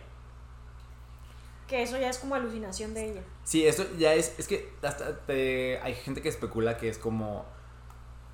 [1.67, 3.21] Que eso ya es como alucinación de ella.
[3.43, 4.37] Sí, esto ya es.
[4.37, 7.45] Es que hasta te- hay gente que especula que es como.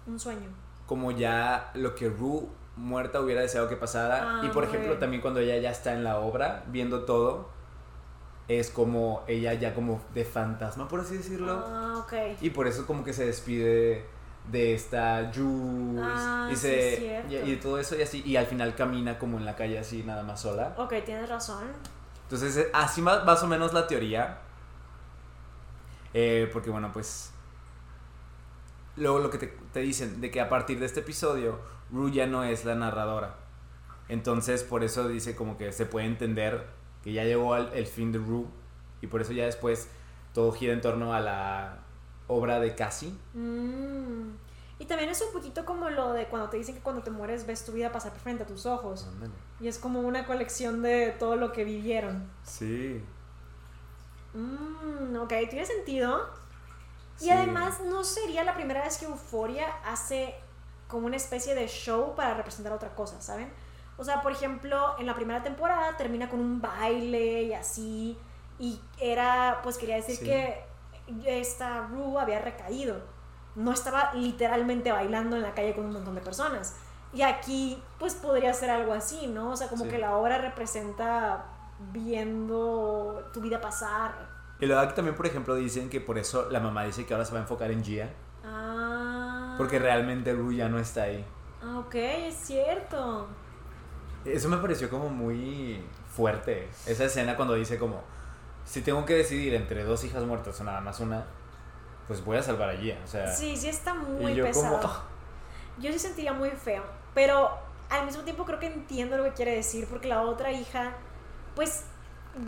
[0.10, 0.50] Un sueño.
[0.86, 4.40] como ya lo que Rue muerta hubiera deseado que pasara.
[4.40, 5.00] Ah, y por ejemplo, bien.
[5.00, 7.50] también cuando ella ya está en la obra, viendo todo,
[8.48, 11.64] es como ella ya como de fantasma, por así decirlo.
[11.68, 12.14] Ah, ok.
[12.42, 14.06] Y por eso como que se despide
[14.52, 17.48] de esta Jules Ah, y sí, se es cierto.
[17.48, 20.02] y, y todo eso y así y al final camina como en la calle así
[20.04, 20.74] nada más sola.
[20.78, 21.66] Ok, tienes razón.
[22.24, 24.40] Entonces, así más, más o menos la teoría.
[26.14, 27.32] Eh, porque, bueno, pues.
[29.00, 31.58] Luego lo que te, te dicen de que a partir de este episodio,
[31.92, 33.36] Rue ya no es la narradora.
[34.10, 36.68] Entonces, por eso dice como que se puede entender
[37.04, 38.46] que ya llegó al- el fin de Rue.
[39.02, 39.88] Y por eso ya después
[40.34, 41.80] todo gira en torno a la
[42.28, 43.14] obra de Cassie.
[43.34, 44.32] Mm.
[44.80, 47.46] Y también es un poquito como lo de cuando te dicen que cuando te mueres
[47.48, 49.08] ves tu vida pasar por frente a tus ojos.
[49.60, 52.30] Y es como una colección de todo lo que vivieron.
[52.44, 53.02] Sí.
[54.34, 56.30] Mm, ok, tiene sentido.
[57.22, 60.36] Y además no sería la primera vez que Euforia hace
[60.88, 63.52] como una especie de show para representar otra cosa, ¿saben?
[63.98, 68.18] O sea, por ejemplo, en la primera temporada termina con un baile y así.
[68.58, 70.26] Y era, pues quería decir Sí.
[70.26, 70.64] que
[71.26, 73.02] esta Rue había recaído.
[73.56, 76.76] No estaba literalmente bailando en la calle con un montón de personas.
[77.12, 79.50] Y aquí, pues podría ser algo así, ¿no?
[79.52, 79.90] O sea, como Sí.
[79.90, 81.46] que la obra representa
[81.92, 84.29] viendo tu vida pasar.
[84.60, 87.26] Y luego aquí también, por ejemplo, dicen que por eso la mamá dice que ahora
[87.26, 88.10] se va a enfocar en Gia.
[88.44, 89.56] Ah.
[89.58, 91.26] Porque realmente Rue ya no está ahí.
[91.64, 93.28] Ah, ok, es cierto.
[94.26, 95.82] Eso me pareció como muy
[96.14, 96.70] fuerte.
[96.86, 98.02] Esa escena cuando dice como,
[98.66, 101.26] si tengo que decidir entre dos hijas muertas o nada más una,
[102.08, 103.00] pues voy a salvar a Gia.
[103.04, 104.82] O sea, Sí, sí está muy y yo pesado.
[104.82, 105.04] como, "Ah".
[105.80, 107.50] Yo sí sentiría muy feo, pero
[107.90, 110.92] al mismo tiempo creo que entiendo lo que quiere decir, porque la otra hija,
[111.56, 111.86] pues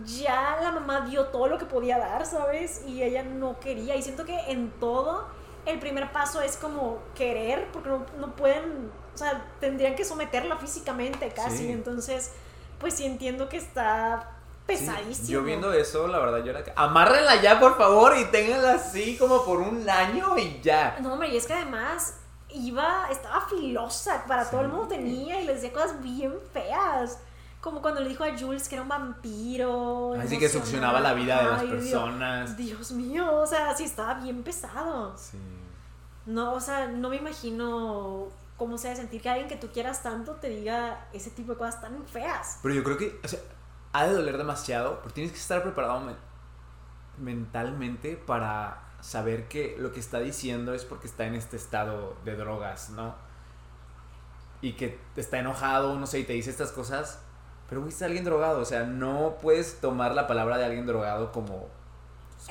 [0.04, 2.82] ya la mamá dio todo lo que podía dar, ¿sabes?
[2.86, 3.96] Y ella no quería.
[3.96, 5.26] Y siento que en todo
[5.66, 10.56] el primer paso es como querer, porque no, no pueden, o sea, tendrían que someterla
[10.56, 11.58] físicamente casi.
[11.58, 11.72] Sí.
[11.72, 12.32] Entonces,
[12.78, 14.30] pues sí entiendo que está
[14.74, 15.28] Sí, pesadísimo.
[15.28, 19.18] yo viendo eso, la verdad, yo era que, amárrenla ya, por favor, y ténganla así
[19.18, 20.96] como por un año y ya.
[21.00, 22.14] No, hombre, y es que además
[22.48, 27.18] iba, estaba filosa, para todo el mundo tenía y le decía cosas bien feas.
[27.62, 30.14] Como cuando le dijo a Jules que era un vampiro.
[30.20, 32.56] Así que succionaba la vida de las Ay, personas.
[32.56, 35.16] Dios, mío, o sea, sí estaba bien pesado.
[35.16, 35.38] Sí.
[36.26, 40.02] No, o sea, no me imagino cómo sea de sentir que alguien que tú quieras
[40.02, 42.58] tanto te diga ese tipo de cosas tan feas.
[42.62, 43.38] Pero yo creo que, o sea,
[43.92, 46.16] ha de doler demasiado, porque tienes que estar preparado men-
[47.18, 52.36] mentalmente para saber que lo que está diciendo es porque está en este estado de
[52.36, 53.14] drogas, ¿no?
[54.60, 57.20] Y que está enojado, no sé, y te dice estas cosas,
[57.72, 61.68] pero es alguien drogado, o sea, no puedes tomar la palabra de alguien drogado como,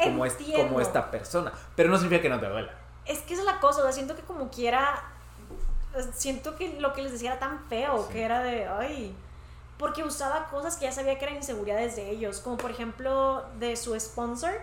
[0.04, 2.72] como, es- como esta persona, pero no significa que no te duela.
[3.06, 5.04] Es que esa es la cosa, o sea, siento que como quiera,
[6.14, 8.14] siento que lo que les decía era tan feo, Sí.
[8.14, 9.16] que era de, ay,
[9.78, 13.76] porque usaba cosas que ya sabía que eran inseguridades de ellos, como por ejemplo de
[13.76, 14.54] su sponsor.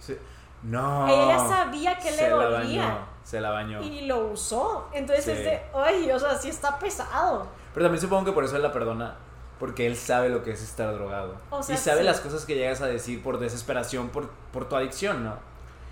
[0.00, 0.16] Sí.
[0.64, 1.06] No.
[1.08, 2.84] Ella ya sabía que le dolía.
[2.86, 3.80] bañó, se la bañó.
[3.82, 4.88] Y lo usó.
[4.92, 5.30] Entonces Sí.
[5.32, 7.46] es de, ay, o sea, sí está pesado.
[7.74, 9.14] Pero también supongo que por eso él la perdona.
[9.60, 11.36] Porque él sabe lo que es estar drogado.
[11.50, 12.06] O sea, y sabe sí.
[12.06, 15.36] las cosas que llegas a decir por desesperación, por, por tu adicción, ¿no?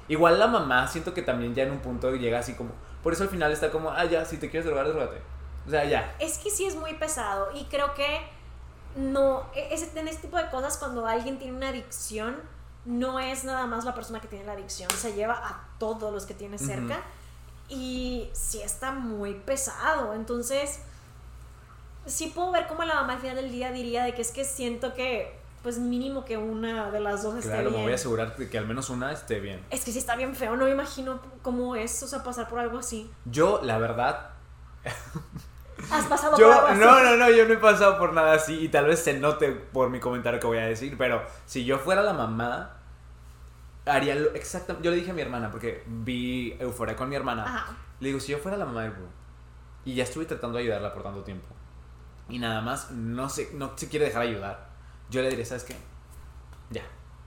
[0.08, 2.70] Igual la mamá, siento que también ya en un punto llega así como.
[3.02, 5.20] Por eso al final está como, ah, ya, si te quieres drogar, drogate.
[5.66, 6.16] O sea, ya.
[6.18, 8.26] Es que sí es muy pesado y creo que
[8.96, 12.36] no, e- ese, en este tipo de cosas cuando alguien tiene una adicción,
[12.86, 16.24] no es nada más la persona que tiene la adicción, se lleva a todos los
[16.24, 17.02] que tiene cerca
[17.68, 20.80] y sí está muy pesado, entonces
[22.08, 24.44] sí puedo ver cómo la mamá al final del día diría de que es que
[24.44, 27.82] siento que pues mínimo que una de las dos esté Claro, me bien.
[27.82, 29.60] voy a asegurar de que al menos una esté bien.
[29.70, 32.60] Es que sí está bien feo, no me imagino cómo es, o sea, pasar por
[32.60, 33.10] algo así.
[33.24, 34.30] Yo, la verdad,
[35.90, 36.80] ¿Has pasado Yo, por algo así?
[36.80, 39.50] no, no, no, yo no he pasado por nada así y tal vez se note
[39.52, 42.76] por mi comentario que voy a decir, pero si yo fuera la mamá,
[43.86, 44.84] haría lo exactamente.
[44.84, 47.76] Yo le dije a mi hermana, porque vi Euforia con mi hermana, Ajá.
[48.00, 48.92] le digo, si yo fuera la mamá del
[49.84, 51.46] y ya estuve tratando de ayudarla por tanto tiempo
[52.28, 54.68] y nada más no se, no se quiere dejar ayudar,
[55.10, 55.76] yo le diría, ¿sabes qué?
[56.70, 56.82] Ya,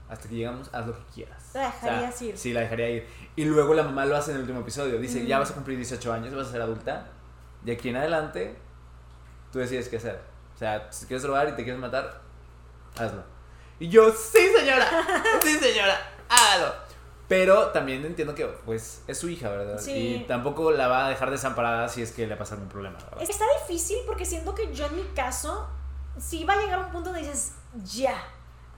[0.08, 1.50] hasta que llegamos, haz lo que quieras.
[1.54, 2.38] La dejarías ir.
[2.38, 3.08] Sí, la dejaría ir.
[3.36, 4.98] Y luego la mamá lo hace en el último episodio.
[4.98, 5.26] Dice, Mm.
[5.26, 7.06] ya vas a cumplir 18 años, vas a ser adulta.
[7.62, 8.56] De aquí en adelante,
[9.52, 10.20] tú decides qué hacer.
[10.54, 12.20] O sea, si quieres robar y te quieres matar,
[12.96, 13.22] hazlo.
[13.80, 14.86] Y yo, sí señora,
[15.42, 15.96] sí señora,
[16.28, 16.74] hágalo.
[17.32, 19.78] Pero también entiendo que, pues, es su hija, ¿verdad?
[19.80, 19.92] Sí.
[20.22, 23.44] Y tampoco la va a dejar desamparada si es que le pasa algún problema, está
[23.66, 25.66] difícil porque siento que yo en mi caso
[26.18, 28.22] sí va a llegar a un punto donde dices, ya.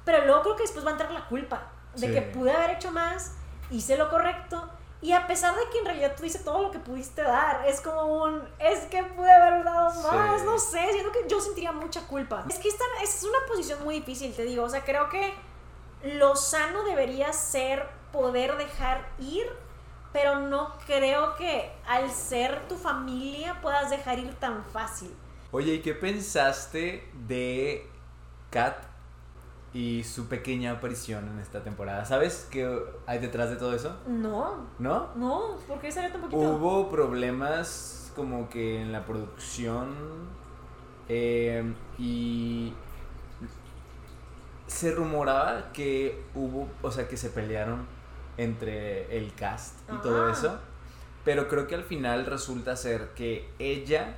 [0.05, 1.63] Pero luego creo que después va a entrar la culpa
[1.97, 2.13] de Sí.
[2.13, 3.33] que pude haber hecho más,
[3.73, 4.71] hice lo correcto.
[5.03, 7.81] Y a pesar de que en realidad tú hice todo lo que pudiste dar, es
[7.81, 10.07] como un, es que pude haber dado Sí.
[10.17, 12.45] más, no sé, siento que yo sentiría mucha culpa.
[12.49, 15.35] Es que esta es una posición muy difícil, te digo, o sea, creo que
[16.05, 19.45] lo sano debería ser poder dejar ir,
[20.13, 25.11] pero no creo que al ser tu familia puedas dejar ir tan fácil.
[25.51, 27.87] Oye, ¿y qué pensaste de
[28.51, 28.77] Kat
[29.73, 32.05] y su pequeña aparición en esta temporada?
[32.05, 33.97] ¿Sabes qué hay detrás de todo eso?
[34.07, 35.09] No, ¿No?
[35.17, 36.41] no, ¿por qué salió tan poquito?
[36.41, 39.93] Hubo problemas como que en la producción
[41.09, 42.73] eh, y
[44.69, 47.87] se rumoraba que hubo, o sea, que se pelearon
[48.37, 50.33] entre el cast y todo Ah.
[50.33, 50.59] eso,
[51.25, 54.17] pero creo que al final resulta ser que ella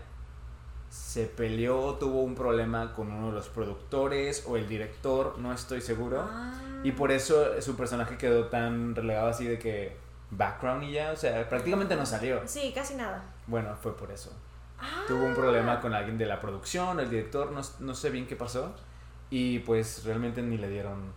[0.88, 5.80] se peleó, tuvo un problema con uno de los productores o el director, no estoy
[5.80, 6.20] seguro.
[6.30, 6.52] Ah.
[6.84, 9.96] Y por eso su personaje quedó tan relegado así de que
[10.30, 12.40] background y ya, o sea, prácticamente no salió.
[12.46, 13.24] Sí, casi nada.
[13.46, 14.32] Bueno, fue por eso.
[14.78, 15.04] Ah.
[15.06, 18.36] Tuvo un problema con alguien de la producción, el director, no, no sé bien qué
[18.36, 18.74] pasó.
[19.30, 21.12] Y pues realmente ni le dieron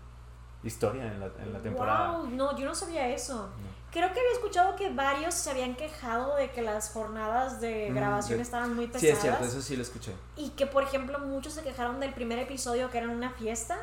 [0.64, 2.12] historia en la, en la temporada.
[2.18, 3.36] Wow, no, yo no sabía eso.
[3.36, 3.80] No.
[3.92, 7.96] Creo que había escuchado que varios se habían quejado de que las jornadas de Mm,
[7.96, 9.02] grabación de- estaban muy pesadas.
[9.02, 10.14] Sí, es cierto, eso sí lo escuché.
[10.36, 13.78] Y que, por ejemplo, muchos se quejaron del primer episodio que era una fiesta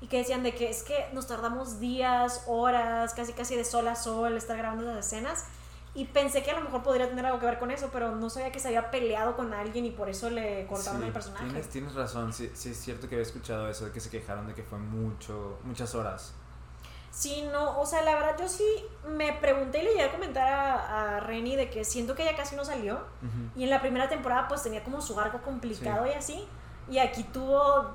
[0.00, 3.86] y que decían de que es que nos tardamos días, horas, casi casi de sol
[3.86, 5.44] a sol estar grabando las escenas.
[5.94, 8.30] Y pensé que a lo mejor podría tener algo que ver con eso, pero no
[8.30, 11.44] sabía que se había peleado con alguien y por eso le cortaron Sí, el personaje.
[11.44, 14.46] Tienes, tienes razón, sí, sí es cierto que había escuchado eso, de que se quejaron
[14.46, 16.32] de que fue mucho, muchas horas.
[17.10, 18.64] Sí, no, o sea, la verdad yo sí
[19.06, 22.34] me pregunté y le llegué a comentar a, a Reni de que siento que ella
[22.34, 23.00] casi no salió.
[23.54, 26.48] Y en la primera temporada pues tenía como su arco complicado y así.
[26.90, 27.90] Y aquí tuvo,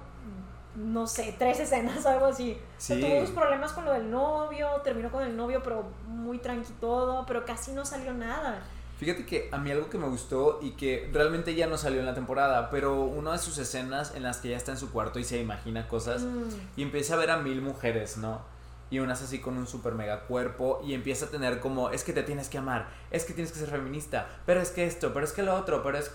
[0.77, 2.57] no sé, tres escenas o algo así.
[2.77, 3.01] Sí.
[3.01, 7.25] tuvo sus problemas con lo del novio, terminó con el novio pero muy tranqui todo,
[7.25, 8.61] pero casi no salió nada.
[8.99, 12.05] Fíjate que a mí algo que me gustó y que realmente ya no salió en
[12.05, 15.19] la temporada, pero una de sus escenas en las que ella está en su cuarto
[15.19, 18.41] y se imagina cosas Mm, y empieza a ver a mil mujeres, ¿no?
[18.89, 22.13] Y unas así con un super mega cuerpo y empieza a tener como, es que
[22.13, 25.25] te tienes que amar, es que tienes que ser feminista, pero es que esto, pero
[25.25, 26.11] es que lo otro, pero es...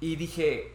[0.00, 0.74] Y dije,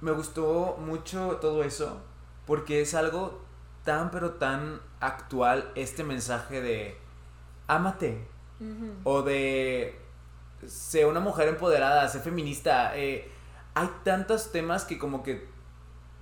[0.00, 2.00] me gustó mucho todo eso
[2.48, 3.42] porque es algo
[3.84, 6.96] tan pero tan actual este mensaje de,
[7.66, 8.26] ámate,
[9.04, 10.00] o de
[10.66, 12.96] sé una mujer empoderada, sé feminista.
[12.96, 13.30] eh,
[13.74, 15.46] hay tantos temas que como que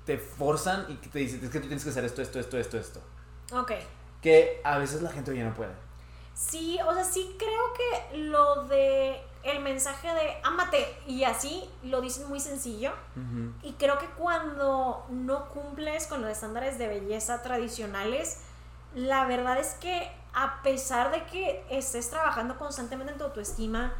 [0.05, 2.59] te forzan y que te dicen, es que tú tienes que hacer esto, esto, esto,
[2.59, 3.01] esto, esto.
[3.53, 3.73] Ok.
[4.21, 5.86] Que a veces la gente ya no puede.
[6.37, 12.03] Sí, o sea, sí creo que lo de el mensaje de ámate y así lo
[12.03, 12.93] dicen muy sencillo.
[13.63, 18.43] Y creo que cuando no cumples con los estándares de belleza tradicionales,
[18.95, 23.95] la verdad es que a pesar de que estés trabajando constantemente en tu autoestima,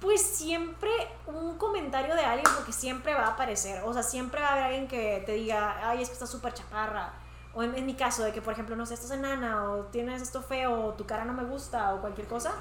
[0.00, 0.90] pues siempre
[1.26, 4.64] un comentario de alguien, porque siempre va a aparecer, o sea, siempre va a haber
[4.64, 7.12] alguien que te diga, ay, es que estás súper chaparra,
[7.54, 10.22] o en, en mi caso, de que por ejemplo, no sé, estás enana o tienes
[10.22, 12.52] esto feo o tu cara no me gusta o cualquier cosa,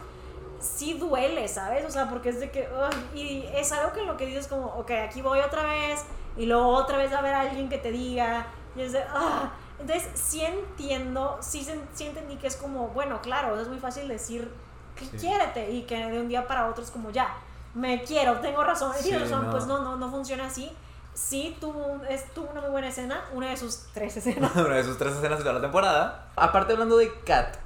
[0.60, 1.86] sí duele, ¿sabes?
[1.86, 4.68] O sea, porque es de que, ugh, y es algo que lo que dices como,
[4.68, 6.04] ok, aquí voy otra vez
[6.36, 9.52] y luego otra vez va a haber alguien que te diga y es de, ah.
[9.80, 11.64] Entonces, sí entiendo, sí,
[11.94, 14.52] sí entendí que es como, bueno, claro, es muy fácil decir
[14.96, 15.18] que Sí.
[15.18, 17.38] quiérete y que de un día para otro es como, ya,
[17.76, 19.52] me quiero, tengo razón, Sí, tienes razón, no.
[19.52, 20.72] pues no, no, no funciona así.
[21.18, 24.56] Sí tuvo, es, tuvo una muy buena escena, una de sus tres escenas.
[24.56, 26.28] Una de sus tres escenas de toda la temporada.
[26.36, 27.58] Aparte, hablando de Kat,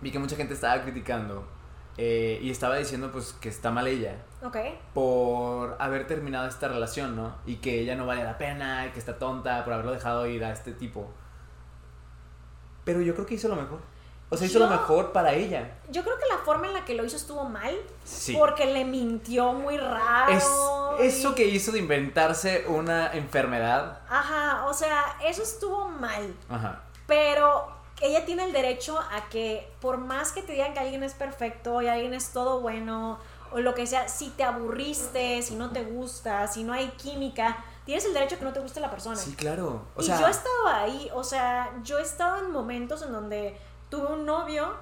[0.00, 1.44] vi que mucha gente estaba criticando
[1.96, 4.58] eh, y estaba diciendo pues que está mal ella ok.
[4.94, 7.34] por haber terminado esta relación, ¿no?
[7.46, 10.44] Y que ella no vale la pena, y que está tonta por haberlo dejado ir
[10.44, 11.10] a este tipo.
[12.84, 13.80] Pero yo creo que hizo lo mejor.
[14.28, 15.78] O sea, hizo lo mejor para ella.
[15.88, 17.74] Yo creo que la forma en la que lo hizo estuvo mal.
[18.04, 18.34] Sí.
[18.36, 20.32] Porque le mintió muy raro.
[20.32, 20.44] Es
[21.16, 24.00] eso y- que hizo de inventarse una enfermedad.
[24.08, 26.34] Ajá, o sea, eso estuvo mal.
[26.48, 26.82] Ajá.
[27.06, 27.68] Pero
[28.00, 31.80] ella tiene el derecho a que, por más que te digan que alguien es perfecto
[31.82, 33.18] y alguien es todo bueno,
[33.52, 37.64] o lo que sea, si te aburriste, si no te gusta, si no hay química,
[37.84, 39.16] tienes el derecho a que no te guste la persona.
[39.16, 39.82] Sí, claro.
[39.94, 43.12] O y sea, yo he estado ahí, o sea, yo he estado en momentos en
[43.12, 43.56] donde
[43.90, 44.74] tuve un novio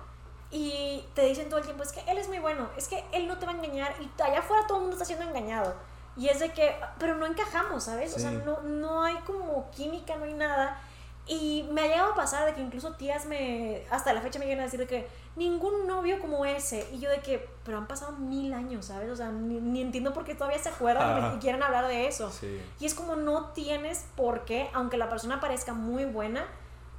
[0.50, 3.26] y te dicen todo el tiempo, es que él es muy bueno, es que él
[3.26, 5.74] no te va a engañar y allá afuera todo el mundo está siendo engañado.
[6.16, 8.14] Y es de que, pero no encajamos, ¿sabes?
[8.14, 8.38] O sea, Sí.
[8.44, 10.80] no, no hay como química, no hay nada.
[11.26, 14.44] Y me ha llegado a pasar de que incluso tías me, hasta la fecha me
[14.44, 16.86] llegan a decir de que ningún novio como ese.
[16.92, 19.10] Y yo de que, pero han pasado mil años, ¿sabes?
[19.10, 21.34] O sea, ni, ni entiendo por qué todavía se acuerdan Ajá.
[21.34, 22.30] y quieren hablar de eso.
[22.30, 22.60] Sí.
[22.78, 26.46] Y es como no tienes por qué, aunque la persona parezca muy buena,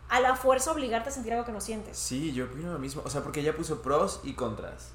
[0.10, 1.98] a la fuerza obligarte a sentir algo que no sientes.
[1.98, 3.02] Sí, yo opino lo mismo.
[3.06, 4.92] O sea, porque ella puso pros y contras.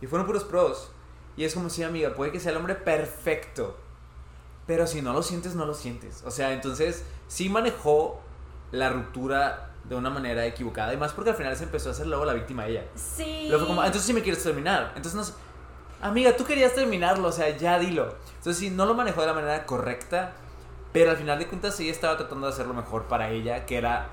[0.00, 0.90] Y fueron puros pros.
[1.36, 3.76] Y es como si, amiga, puede que sea el hombre perfecto.
[4.66, 6.22] Pero si no lo sientes, no lo sientes.
[6.26, 8.20] O sea, entonces sí manejó
[8.72, 10.92] la ruptura de una manera equivocada.
[10.92, 12.84] Y más porque al final se empezó a hacer luego la víctima ella.
[12.96, 13.44] Sí.
[13.48, 14.92] Luego fue como, "Ah, entonces sí me quieres terminar.
[14.96, 15.34] Entonces no sé-
[16.02, 18.16] Amiga, tú querías terminarlo, o sea, ya dilo.
[18.38, 20.32] Entonces sí, no lo manejó de la manera correcta.
[20.92, 23.76] Pero al final de cuentas ella estaba tratando de hacer lo mejor para ella, que
[23.76, 24.08] era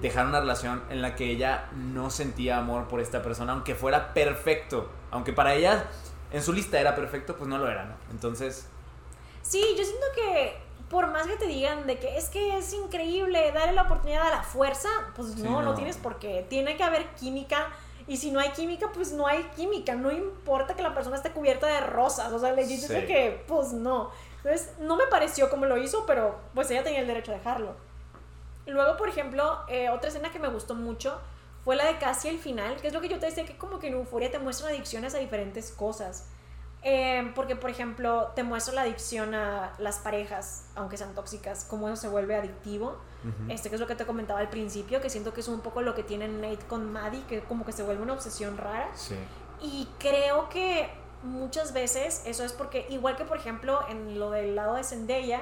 [0.00, 4.12] dejar una relación en la que ella no sentía amor por esta persona, aunque fuera
[4.14, 4.90] perfecto.
[5.10, 5.84] Aunque para ella
[6.32, 7.94] en su lista era perfecto, pues no lo era, ¿no?
[8.10, 8.68] Entonces,
[9.42, 10.58] Sí, yo siento que
[10.90, 14.30] por más que te digan de que es que es increíble, darle la oportunidad a
[14.30, 15.74] la fuerza, pues Sí, no, no, no.
[15.74, 16.44] tienes por qué.
[16.48, 17.68] Tiene que haber química.
[18.08, 19.94] Y si no hay química, pues no hay química.
[19.94, 22.32] No importa que la persona esté cubierta de rosas.
[22.32, 23.06] O sea, le dices Sí.
[23.06, 24.10] que, pues no.
[24.38, 27.74] Entonces, no me pareció como lo hizo, pero pues ella tenía el derecho a dejarlo.
[28.66, 31.20] Luego, por ejemplo, eh, otra escena que me gustó mucho
[31.64, 33.78] fue la de casi el final, que es lo que yo te decía, que como
[33.78, 36.28] que en Euforia te muestran adicciones a diferentes cosas.
[36.82, 41.88] Eh, porque, por ejemplo, te muestra la adicción a las parejas, aunque sean tóxicas, cómo
[41.88, 42.96] eso se vuelve adictivo.
[43.24, 43.50] ujú.
[43.50, 45.82] Este que es lo que te comentaba al principio, que siento que es un poco
[45.82, 48.88] lo que tiene Nate con Maddie, que como que se vuelve una obsesión rara.
[48.94, 49.16] sí.
[49.60, 50.90] Y creo que
[51.22, 55.40] muchas veces eso es porque, igual que por ejemplo en lo del lado de Zendaya,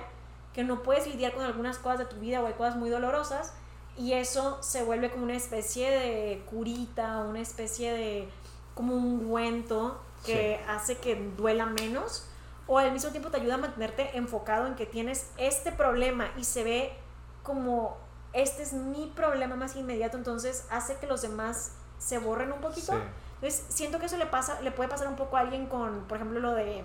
[0.54, 3.52] que no puedes lidiar con algunas cosas de tu vida o hay cosas muy dolorosas,
[3.96, 8.28] y eso se vuelve como una especie de curita, una especie de
[8.74, 12.26] como un ungüento que hace que duela menos,
[12.66, 16.44] o al mismo tiempo te ayuda a mantenerte enfocado en que tienes este problema y
[16.44, 16.96] se ve
[17.42, 17.98] como
[18.32, 22.92] este es mi problema más inmediato, entonces hace que los demás se borren un poquito.
[22.92, 22.98] Sí.
[23.34, 26.16] Entonces, siento que eso le pasa, le puede pasar un poco a alguien con, por
[26.16, 26.84] ejemplo, lo de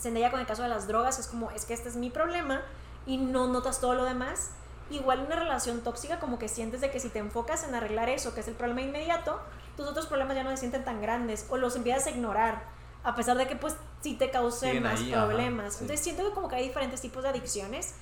[0.00, 2.62] Zendaya con el caso de las drogas, es como, es que este es mi problema
[3.06, 4.50] y no notas todo lo demás.
[4.90, 8.34] Igual una relación tóxica, como que sientes de que si te enfocas en arreglar eso,
[8.34, 9.40] que es el problema inmediato,
[9.76, 12.62] tus otros problemas ya no se sienten tan grandes o los empiezas a ignorar,
[13.02, 15.74] a pesar de que pues sí te causen más ahí, ajá, problemas.
[15.74, 15.78] sí.
[15.82, 17.94] Entonces siento que como que hay diferentes tipos de adicciones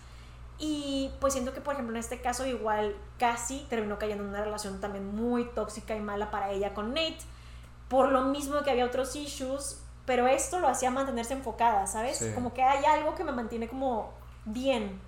[0.59, 4.45] y pues siento que, por ejemplo, en este caso igual casi terminó cayendo en una
[4.45, 7.19] relación también muy tóxica y mala para ella con Nate,
[7.89, 12.19] por lo mismo que había otros issues, pero esto lo hacía mantenerse enfocada, ¿sabes?
[12.19, 12.33] Sí.
[12.35, 14.13] Como que hay algo que me mantiene como
[14.45, 15.01] bien.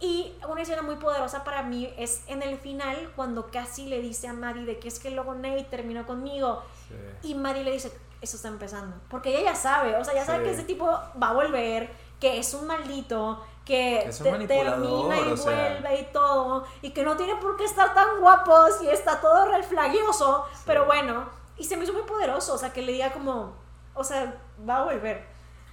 [0.00, 4.26] Y una escena muy poderosa para mí es en el final, cuando casi le dice
[4.26, 6.94] a Maddie de que es que luego Nate terminó conmigo, sí.
[7.30, 8.96] y Maddie le dice, eso está empezando.
[9.08, 10.44] Porque ella ya sabe, o sea, ya sabe Sí.
[10.44, 11.88] que ese tipo va a volver,
[12.18, 15.78] que es un maldito, que Es un te- manipulador, termina y o sea.
[15.80, 19.46] vuelve y todo, y que no tiene por qué estar tan guapos y está todo
[19.52, 20.62] reflagioso, Sí.
[20.66, 23.52] pero bueno, y se me hizo muy poderoso, o sea, que le diga como,
[23.94, 24.34] o sea,
[24.68, 25.30] va a volver.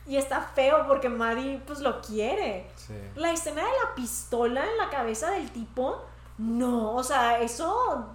[0.10, 2.70] Y está feo porque Maddie pues lo quiere.
[2.76, 2.95] Sí.
[3.16, 6.03] La escena de la pistola en la cabeza del tipo,
[6.39, 8.07] no, o sea, eso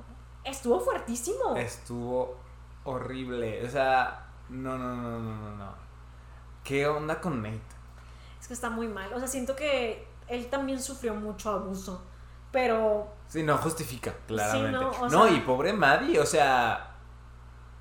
[0.42, 1.55] estuvo fuertísimo.
[1.57, 2.36] Estuvo
[2.84, 3.64] horrible.
[3.66, 5.74] O sea, no, no, no, no, no, no.
[6.64, 7.61] ¿Qué onda con Nate?
[8.40, 9.12] Es que está muy mal.
[9.12, 12.03] O sea, siento que él también sufrió mucho abuso.
[12.51, 14.70] pero Sí, no justifica, claramente.
[14.72, 16.95] no, no, o sea- y pobre Maddie, o sea,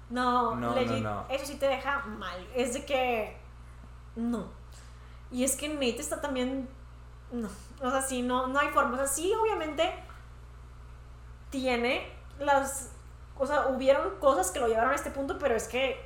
[0.09, 1.25] no, No, legit, no, no.
[1.29, 2.47] eso sí te deja mal.
[2.55, 3.37] Es de que
[4.15, 4.47] no.
[5.31, 6.67] Y es que Nate está también
[7.33, 7.49] no,
[7.81, 8.93] o sea, sí, no, no hay forma.
[8.93, 9.91] O sea, sí, obviamente
[11.49, 12.07] tiene
[12.39, 12.91] las,
[13.37, 15.99] o sea, hubieron cosas que lo llevaron a este punto, pero es que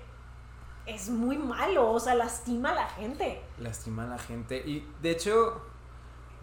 [0.85, 3.41] es muy malo, o sea, lastima a la gente.
[3.59, 4.57] lastima a la gente.
[4.65, 5.61] Y de hecho,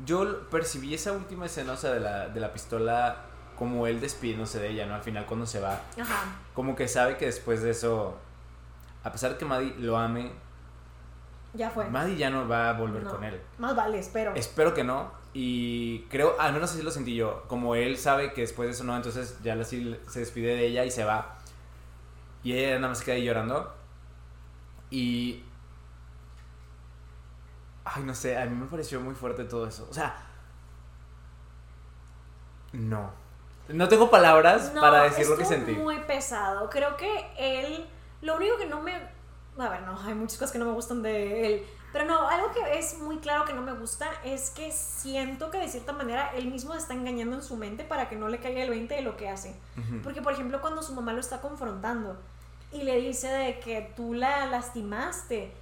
[0.04, 3.24] yo percibí esa última escena, o sea, de la, de la pistola,
[3.56, 4.94] como él despidiéndose de ella, ¿no?
[4.94, 6.24] Al final, cuando se va, Ajá.
[6.52, 8.18] como que sabe que después de eso,
[9.02, 10.32] a pesar de que Maddie lo ame,
[11.54, 11.88] Ya fue.
[11.88, 13.10] Maddie ya no va a volver No.
[13.12, 13.40] con él.
[13.58, 14.32] Más vale, espero.
[14.34, 15.12] Espero que no.
[15.32, 17.44] Y creo, al menos así lo sentí yo.
[17.48, 20.84] Como él sabe que después de eso no, entonces ya así se despide de ella
[20.84, 21.38] y se va.
[22.42, 23.74] Y ella nada más queda ahí llorando.
[24.90, 25.42] Y.
[27.84, 29.86] Ay, no sé, a mí me pareció muy fuerte todo eso.
[29.90, 30.14] O sea.
[32.72, 33.10] No.
[33.68, 35.72] No tengo palabras No, para decir lo que sentí.
[35.72, 36.68] muy pesado.
[36.68, 37.86] Creo que él,
[38.20, 38.92] lo único que no me,
[39.58, 42.50] a ver, no, hay muchas cosas que no me gustan de él, pero no, algo
[42.50, 46.32] que es muy claro que no me gusta es que siento que de cierta manera
[46.34, 49.02] él mismo está engañando en su mente para que no le caiga el 20 de
[49.02, 49.54] lo que hace.
[50.02, 52.18] Porque, por ejemplo, cuando su mamá lo está confrontando
[52.72, 55.52] y le dice de que tú la lastimaste,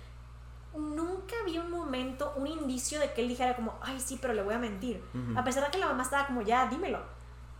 [0.75, 4.43] nunca vi un momento, un indicio de que él dijera como, ay, sí, pero le
[4.43, 5.05] voy a mentir.
[5.37, 7.01] A pesar de que la mamá estaba como, ya, dímelo.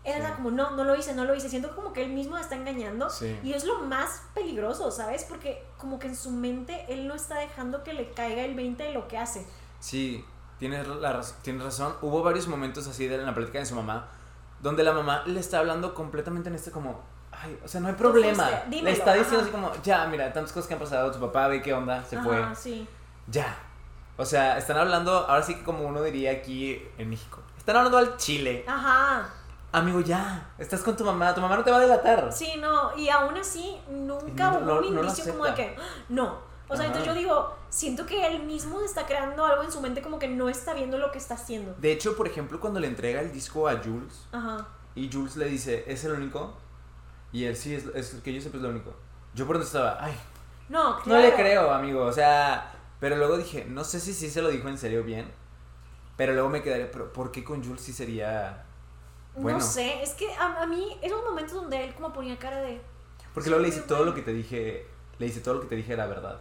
[0.03, 0.09] Sí.
[0.11, 1.49] era como, no, no lo hice, no lo hice.
[1.49, 3.09] Siento como que él mismo está engañando.
[3.09, 3.39] Sí.
[3.43, 5.25] Y es lo más peligroso, ¿sabes?
[5.27, 8.83] Porque como que en su mente él no está dejando que le caiga el 20
[8.83, 9.45] de lo que hace.
[9.79, 10.25] Sí,
[10.59, 11.95] tienes, la, tienes razón.
[12.01, 14.07] Hubo varios momentos así de, en la plática de su mamá,
[14.61, 17.01] donde la mamá le está hablando completamente en este como,
[17.31, 18.43] ay, o sea, no hay problema.
[18.43, 19.43] fuiste, le dímelo, está diciendo ajá.
[19.45, 22.17] así como, ya, mira, tantas cosas que han pasado, tu papá ve qué onda, se
[22.21, 22.87] fue, Ajá, sí.
[23.27, 23.57] ya.
[24.15, 27.97] O sea, están hablando, ahora sí que como uno diría aquí en México, están hablando
[27.97, 28.63] al chile.
[28.67, 29.27] Ajá.
[29.73, 32.31] Amigo, ya, estás con tu mamá, tu mamá no te va a delatar.
[32.31, 32.95] Sí, no.
[32.95, 36.37] Y aún así, nunca No, hubo no- un no indicio como de que, "Ah, no.
[36.69, 36.93] O sea, Ajá.
[36.93, 40.27] entonces yo digo, siento que él mismo está creando algo en su mente como que
[40.27, 41.73] no está viendo lo que está haciendo.
[41.79, 44.67] De hecho, por ejemplo, cuando le entrega el disco a Jules, Ajá.
[44.95, 46.55] Y Jules le dice, ¿es el único?
[47.31, 48.93] Y él sí, es, es que yo sepa es lo único.
[49.33, 50.15] Yo por donde estaba, ay,
[50.69, 52.05] No, no le creo, amigo.
[52.05, 55.31] O sea, pero luego dije, no sé si sí se lo dijo en serio bien.
[56.15, 58.65] Pero luego me quedaría, pero ¿por qué con Jules sí sería
[59.35, 59.59] bueno?
[59.59, 62.81] No sé, es que a, a mí esos momentos donde él como ponía cara de...
[63.33, 64.11] Porque luego le dice todo bueno.
[64.11, 66.39] lo que te dije, le dice todo lo que te dije era verdad.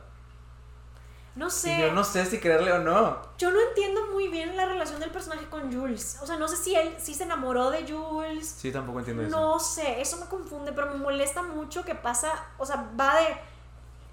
[1.34, 1.72] No sé.
[1.72, 3.22] Y yo no sé si creerle o no.
[3.38, 6.18] Yo no entiendo muy bien la relación del personaje con Jules.
[6.20, 8.46] O sea, no sé si él sí se enamoró de Jules.
[8.46, 9.30] Sí, tampoco entiendo eso.
[9.30, 13.38] No sé, eso me confunde, pero me molesta mucho que pasa, o sea, va de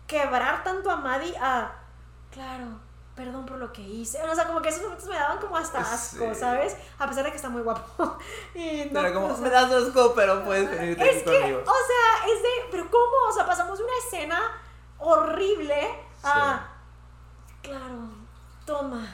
[0.08, 1.74] quebrar tanto a Maddie a,
[2.32, 2.80] claro,
[3.20, 4.18] perdón por lo que hice.
[4.24, 6.40] O sea, como que esos momentos me daban como hasta asco, Sí.
[6.40, 6.78] ¿sabes?
[6.98, 8.18] A pesar de que está muy guapo.
[8.56, 11.40] Y no, Pero como, o sea, me das asco, pero puedes venirte es aquí que,
[11.42, 11.60] conmigo.
[11.60, 13.28] o sea, es de, pero ¿cómo?
[13.28, 14.40] O sea, pasamos una escena
[15.00, 15.90] horrible
[16.24, 16.66] a,
[17.62, 18.10] claro,
[18.66, 19.06] toma,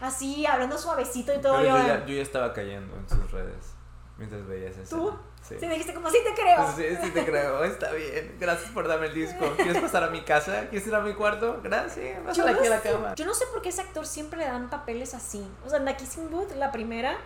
[0.00, 1.60] así, hablando suavecito y todo.
[1.60, 3.73] Yo, yo, ya, yo ya estaba cayendo en sus redes
[4.18, 4.96] mientras veías eso.
[4.96, 5.12] ¿Tú?
[5.42, 5.56] Sí.
[5.60, 6.72] Sí, dijiste como, sí te creo.
[6.74, 8.36] Sí, sí te creo, está bien.
[8.40, 9.44] Gracias por darme el disco.
[9.56, 10.68] ¿Quieres pasar a mi casa?
[10.70, 11.60] ¿Quieres ir a mi cuarto?
[11.62, 12.18] Gracias.
[12.18, 13.14] Yo Pásala no, aquí a la sé, cama.
[13.14, 15.46] yo no sé por qué ese actor siempre le dan papeles así.
[15.66, 17.18] O sea, en The Kissing Booth, la primera,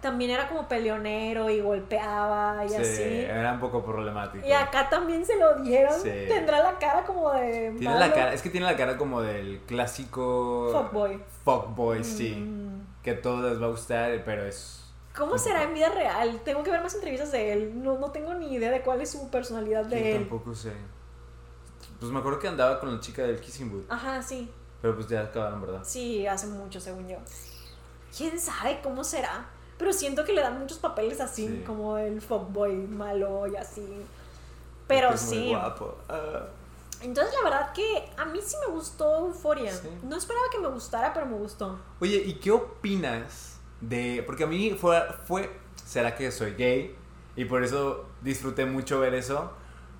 [0.00, 3.02] también era como peleonero y golpeaba y Sí, así.
[3.02, 4.44] era un poco problemático.
[4.44, 5.92] Y acá también se lo dieron.
[6.00, 6.10] Sí.
[6.26, 7.70] Tendrá la cara como de.
[7.78, 11.20] Tiene malo la cara, es que tiene la cara como del clásico Fuckboy.
[11.44, 12.34] fuckboy, sí.
[12.34, 12.80] Mm.
[13.02, 14.89] Que a todos les va a gustar, pero es.
[15.20, 16.40] ¿Cómo será en vida real?
[16.44, 17.82] Tengo que ver más entrevistas de él.
[17.82, 20.18] No, no tengo ni idea de cuál es su personalidad Yo de él.
[20.28, 20.72] tampoco sé.
[22.00, 23.84] Pues me acuerdo que andaba con la chica del Kissing Booth.
[23.90, 24.50] Ajá, sí.
[24.80, 25.80] Pero pues ya acabaron, ¿verdad?
[25.84, 27.18] Sí, hace mucho, según yo.
[28.16, 29.46] ¿Quién sabe cómo será?
[29.76, 31.62] Pero siento que le dan muchos papeles así, Sí.
[31.66, 33.86] como el fuckboy malo y así.
[34.88, 35.48] Pero Es muy sí.
[35.50, 35.96] guapo.
[36.08, 36.46] Ah.
[37.02, 39.72] Entonces, la verdad que a mí sí me gustó Euforia.
[39.74, 39.88] Sí.
[40.02, 41.78] No esperaba que me gustara, pero me gustó.
[42.00, 43.49] Oye, ¿y qué opinas
[43.80, 44.22] de.?
[44.26, 45.50] Porque a mí fue, fue.
[45.84, 46.96] ¿Será que soy gay?
[47.36, 49.52] Y por eso disfruté mucho ver eso.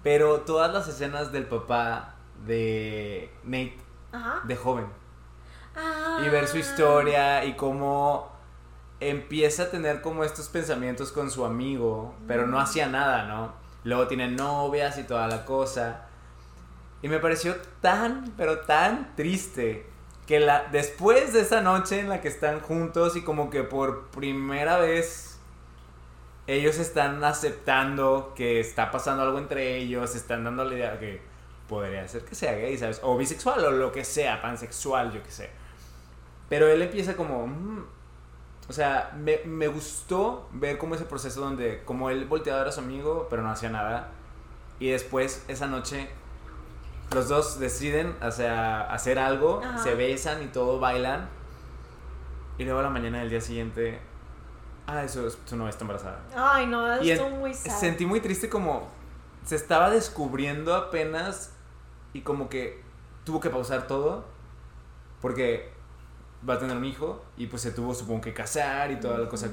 [0.03, 2.14] Pero todas las escenas del papá
[2.47, 3.78] de Nate,
[4.12, 4.41] Ajá.
[4.45, 4.87] de joven.
[5.76, 6.22] Ah.
[6.24, 8.31] Y ver su historia y cómo
[9.01, 13.53] empieza a tener como estos pensamientos con su amigo, pero no hacía nada, ¿no?
[13.85, 16.07] Luego tiene novias y toda la cosa.
[17.03, 19.89] Y me pareció tan, pero tan triste
[20.31, 24.11] que la, después de esa noche en la que están juntos y como que por
[24.11, 25.41] primera vez
[26.47, 31.20] ellos están aceptando que está pasando algo entre ellos, están dando la idea que
[31.68, 33.01] podría ser que sea gay, ¿sabes?
[33.03, 35.51] O bisexual o lo que sea, pansexual, yo qué sé.
[36.49, 37.85] Pero él empieza como, "Mm,
[38.68, 42.78] O sea, me, me gustó ver como ese proceso donde, como él volteaba a su
[42.78, 44.12] amigo, pero no hacía nada.
[44.78, 46.09] Y después, esa noche,
[47.14, 49.78] los dos deciden o sea, hacer algo, Ajá.
[49.78, 51.28] se besan y todo, bailan.
[52.58, 53.98] Y luego a la mañana del día siguiente,
[54.86, 56.20] ah, eso es, su novia está embarazada.
[56.36, 57.78] Ay, no, Y es muy sad.
[57.78, 58.88] Sentí muy triste como
[59.44, 61.52] se estaba descubriendo apenas
[62.12, 62.82] y como que
[63.24, 64.24] tuvo que pausar todo
[65.20, 65.72] porque
[66.48, 69.28] va a tener un hijo y pues se tuvo supongo que casar y toda la
[69.28, 69.48] cosa.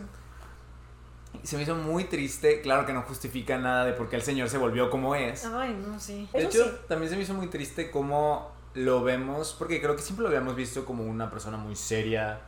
[1.44, 4.50] Se me hizo muy triste, claro que no justifica nada de por qué el señor
[4.50, 5.46] se volvió como es.
[5.46, 6.28] Ay, no, sí.
[6.34, 6.78] De Eso hecho, sí.
[6.88, 10.56] también se me hizo muy triste cómo lo vemos, porque creo que siempre lo habíamos
[10.56, 12.42] visto como una persona muy seria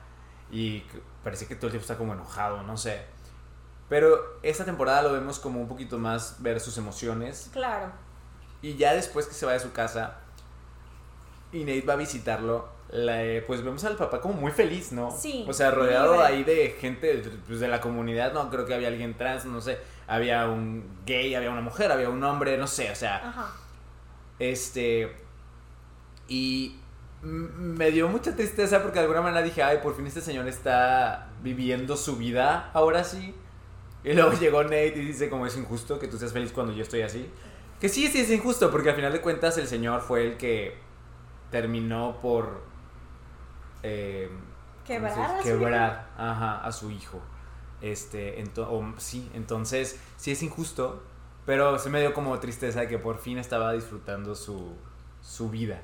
[0.51, 0.83] y
[1.23, 3.01] parece que todo el tiempo está como enojado, no sé.
[3.89, 7.91] Pero esta temporada lo vemos como un poquito más ver sus emociones Claro.
[8.61, 10.17] y ya después que se vaya a su casa
[11.51, 15.11] y Nate va a visitarlo, la- pues vemos al papá como muy feliz, ¿no?
[15.11, 16.27] Sí, O sea, rodeado libre.
[16.27, 19.77] ahí de gente pues, de la comunidad, no creo que había alguien trans, no sé,
[20.07, 23.53] había un gay, había una mujer, había un hombre, no sé, o sea, Ajá.
[24.39, 25.15] este.
[26.27, 26.75] Y
[27.21, 31.29] me dio mucha tristeza porque de alguna manera dije, ay, por fin este señor está
[31.43, 33.33] viviendo su vida, ahora sí.
[34.03, 36.83] Y luego llegó Nate y dice, como es injusto que tú seas feliz cuando yo
[36.83, 37.29] estoy así.
[37.81, 40.77] Que sí, sí es injusto, porque al final de cuentas el señor fue el que
[41.51, 42.61] terminó por...
[43.83, 47.19] eh, ¿cómo se Quebrar a su Quebrar, ajá, a su hijo.
[47.81, 51.01] Este, ento- o- sí, entonces sí es injusto,
[51.45, 54.75] pero se me dio como tristeza de que por fin estaba disfrutando su,
[55.21, 55.81] su vida.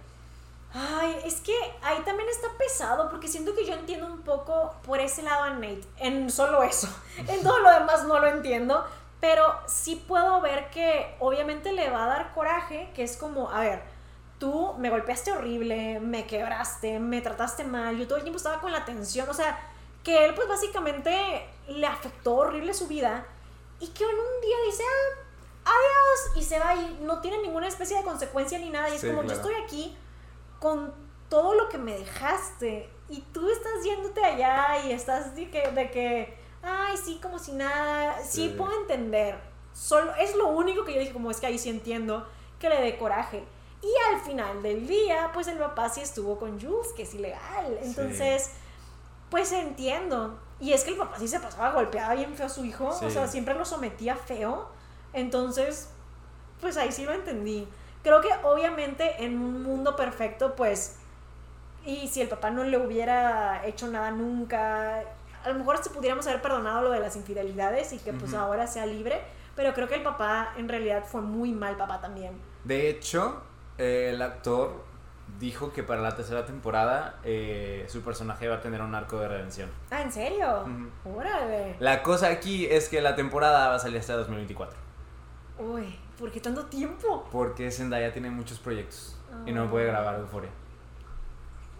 [0.73, 4.99] Ay, es que ahí también está pesado porque siento que yo entiendo un poco por
[4.99, 6.89] ese lado a Nate, en solo eso.
[7.27, 8.85] En todo lo demás no lo entiendo,
[9.21, 13.61] pero sí puedo ver que obviamente le va a dar coraje, que es como, a
[13.61, 13.83] ver,
[14.39, 18.71] tú me golpeaste horrible, me quebraste, me trataste mal, yo todo el tiempo estaba con
[18.71, 19.59] la tensión, o sea,
[20.03, 23.25] que él pues básicamente le afectó horrible su vida
[23.79, 24.83] y que en un día dice,
[25.65, 28.95] ah, adiós, y se va y no tiene ninguna especie de consecuencia ni nada, y
[28.95, 29.27] es como, claro.
[29.27, 29.97] yo estoy aquí
[30.59, 30.93] con
[31.29, 35.91] todo lo que me dejaste y tú estás yéndote allá y estás de que, de
[35.91, 38.55] que ay, sí, como si nada, sí, Sí.
[38.57, 39.39] puedo entender.
[39.73, 42.27] Solo, es lo único que yo dije, como es que ahí sí entiendo
[42.59, 43.43] que le dé coraje.
[43.85, 47.77] Y al final del día, pues el papá sí estuvo con Jules, que es ilegal.
[47.83, 48.49] Entonces,
[49.29, 50.39] pues entiendo.
[50.59, 53.05] Y es que el papá sí se pasaba, golpeaba bien feo a su hijo, Sí.
[53.05, 54.69] o sea, siempre lo sometía feo.
[55.13, 55.89] Entonces,
[56.61, 57.67] pues ahí sí lo entendí.
[58.01, 60.95] Creo que obviamente en un mundo perfecto, pues,
[61.85, 65.03] y si el papá no le hubiera hecho nada nunca,
[65.43, 68.65] a lo mejor se pudiéramos haber perdonado lo de las infidelidades y que pues ahora
[68.65, 69.21] sea libre,
[69.55, 72.33] pero creo que el papá en realidad fue muy mal papá también.
[72.63, 73.41] De hecho,
[73.77, 74.83] eh, el actor
[75.39, 79.27] dijo que para la tercera temporada eh, su personaje va a tener un arco de
[79.27, 79.69] redención.
[79.91, 80.65] Ah, ¿en serio?
[81.03, 81.75] Órale.
[81.79, 84.77] La cosa aquí es que la temporada va a salir hasta 2024.
[85.59, 87.27] Uy, ¿por qué tanto tiempo?
[87.31, 89.69] Porque Zendaya tiene muchos proyectos y no Ah.
[89.71, 90.49] puede grabar Euphoria.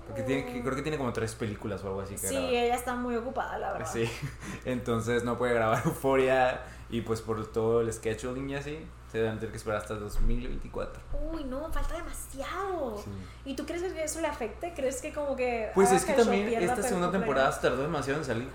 [0.08, 2.54] Porque tiene, que- creo que tiene como tres películas o algo así que Sí, grabar.
[2.54, 3.90] ella está muy ocupada, la verdad.
[3.92, 4.10] Sí,
[4.66, 9.38] entonces no puede grabar Euphoria y pues por todo el scheduling y así, se van
[9.38, 11.02] a tener que esperar hasta 2024.
[11.32, 13.04] Uy, no, falta demasiado.
[13.46, 14.74] ¿Y tú crees que eso le afecte?
[14.74, 15.72] ¿Crees que como que...
[15.74, 18.50] Pues es que también esta segunda temporada se tardó demasiado en salir.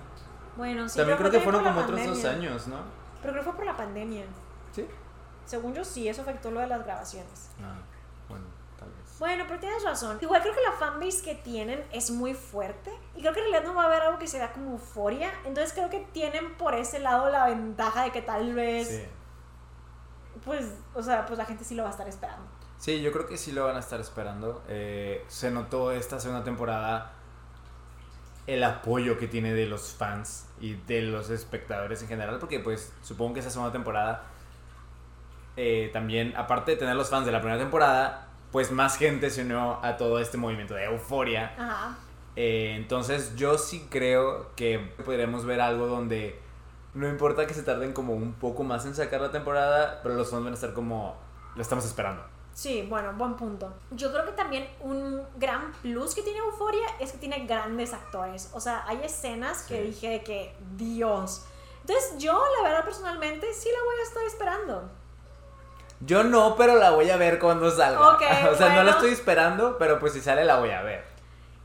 [0.57, 0.99] Bueno, sí.
[0.99, 2.79] también creo que fue fueron como otros dos años, ¿no?
[3.23, 4.25] Pero creo que fue por la pandemia.
[4.73, 4.87] Sí.
[5.47, 7.51] Según yo sí, eso afectó lo de las grabaciones.
[7.63, 7.79] Ah,
[8.29, 8.45] bueno,
[8.79, 9.19] tal vez.
[9.19, 10.19] Bueno, pero tienes razón.
[10.21, 12.93] Igual creo que la fanbase que tienen es muy fuerte.
[13.17, 15.33] Y creo que en realidad no va a haber algo que se vea como euforia.
[15.45, 19.03] Entonces creo que tienen por ese lado la ventaja de que tal vez, Sí.
[20.45, 22.45] Pues, o sea, pues la gente sí lo va a estar esperando.
[22.79, 24.63] Sí, yo creo que sí lo van a estar esperando.
[24.69, 27.13] Eh, se notó esta segunda temporada
[28.47, 32.93] el apoyo que tiene de los fans y de los espectadores en general, porque pues
[33.03, 34.25] supongo que esa segunda temporada
[35.57, 39.43] eh, también, aparte de tener los fans de la primera temporada, pues más gente se
[39.43, 41.55] unió a todo este movimiento de euforia.
[41.59, 41.99] Ajá.
[42.37, 46.41] Eh, entonces yo sí creo que podremos ver algo donde
[46.95, 50.31] no importa que se tarden como un poco más en sacar la temporada, pero los
[50.31, 51.17] fans van a estar como,
[51.55, 52.23] lo estamos esperando.
[52.53, 53.73] Sí, bueno, buen punto.
[53.93, 58.51] Yo creo que también un gran plus que tiene Euforia es que tiene grandes actores.
[58.53, 59.83] O sea, hay escenas que Sí.
[59.83, 61.45] dije que, Dios.
[61.83, 64.91] Entonces yo, la verdad, personalmente, sí la voy a estar esperando.
[66.01, 68.15] Yo no, pero la voy a ver cuando salga.
[68.15, 68.23] Ok,
[68.53, 71.05] o sea, no la estoy esperando, pero pues si sale la voy a ver.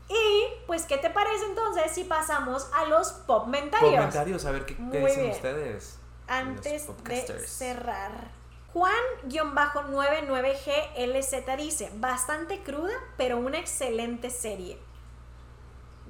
[0.08, 3.92] Y, pues, ¿qué te parece entonces si pasamos a los pop comentarios?
[3.92, 5.32] Comentarios, a ver qué, qué dicen bien.
[5.32, 5.98] ustedes.
[6.28, 8.30] Antes de cerrar.
[8.72, 14.78] Juan-99GLZ dice, bastante cruda, pero una excelente serie.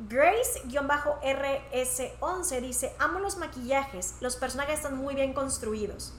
[0.08, 6.12] Grace-RS11 dice, amo los maquillajes, los personajes están muy bien construidos.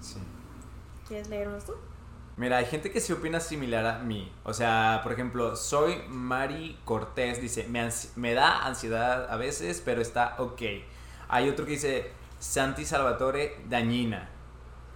[0.00, 0.16] Sí.
[1.08, 1.74] ¿Quieres leernos tú?
[2.42, 4.32] Mira, hay gente que se opina similar a mí.
[4.42, 7.68] O sea, por ejemplo, soy Mari Cortés, dice,
[8.16, 10.60] me da ansiedad a veces, pero está ok.
[11.28, 14.28] Hay otro que dice, Santi Salvatore, dañina.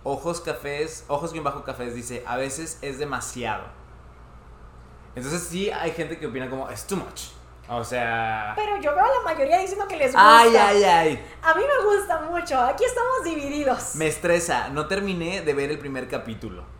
[0.02, 3.62] Ojos cafés, ojos bien bajo cafés, dice, a veces es demasiado.
[5.14, 7.28] Entonces sí hay gente que opina como, es too much.
[7.68, 8.54] O sea...
[8.56, 10.40] Pero yo veo a la mayoría diciendo que les gusta.
[10.40, 11.26] Ay, ay, ay.
[11.44, 12.60] A mí me gusta mucho.
[12.60, 13.94] Aquí estamos divididos.
[13.94, 16.74] Me estresa, no terminé de ver el primer capítulo.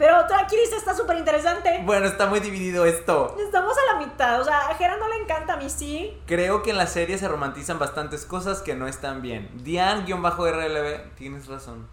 [0.00, 0.16] Pero
[0.50, 1.82] dice está súper interesante.
[1.84, 3.36] Bueno, está muy dividido esto.
[3.38, 4.40] Estamos a la mitad.
[4.40, 6.18] O sea, a Jera no le encanta, a mí sí.
[6.26, 9.50] Creo que en la serie se romantizan bastantes cosas que no están bien.
[9.62, 11.86] Diane-RLB, tienes razón.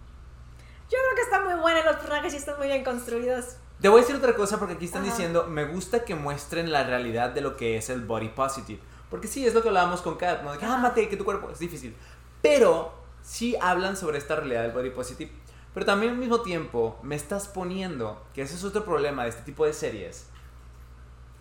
[0.90, 1.84] Yo creo que está muy buena.
[1.84, 3.56] Los personajes sí están muy bien construidos.
[3.78, 5.10] Te voy a decir otra cosa porque aquí están Ajá.
[5.10, 8.80] diciendo, me gusta que muestren la realidad de lo que es el body positive.
[9.10, 10.52] Porque sí, es lo que hablábamos con Kat, ¿no?
[10.52, 11.94] De que, ah, mate, que tu cuerpo es difícil.
[12.40, 12.90] Pero
[13.20, 15.30] sí hablan sobre esta realidad del body positive.
[15.74, 19.42] Pero también al mismo tiempo me estás poniendo, que ese es otro problema de este
[19.42, 20.26] tipo de series,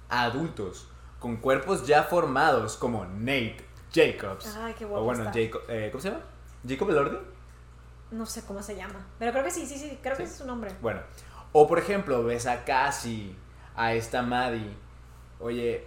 [0.10, 0.88] a adultos
[1.20, 4.56] con cuerpos ya formados como Nate Jacobs.
[4.58, 5.40] Ay, qué o guapo bueno, está.
[5.40, 6.24] Jacob, eh, ¿cómo se llama?
[6.68, 7.18] ¿Jacob Elordi?
[8.12, 9.06] No sé cómo se llama.
[9.20, 10.00] Pero creo que sí, sí, sí.
[10.02, 10.76] Creo que ese es su nombre.
[10.82, 11.02] Bueno,
[11.52, 13.36] o por ejemplo, ves a Cassie,
[13.76, 14.76] a esta Maddie.
[15.40, 15.86] Oye,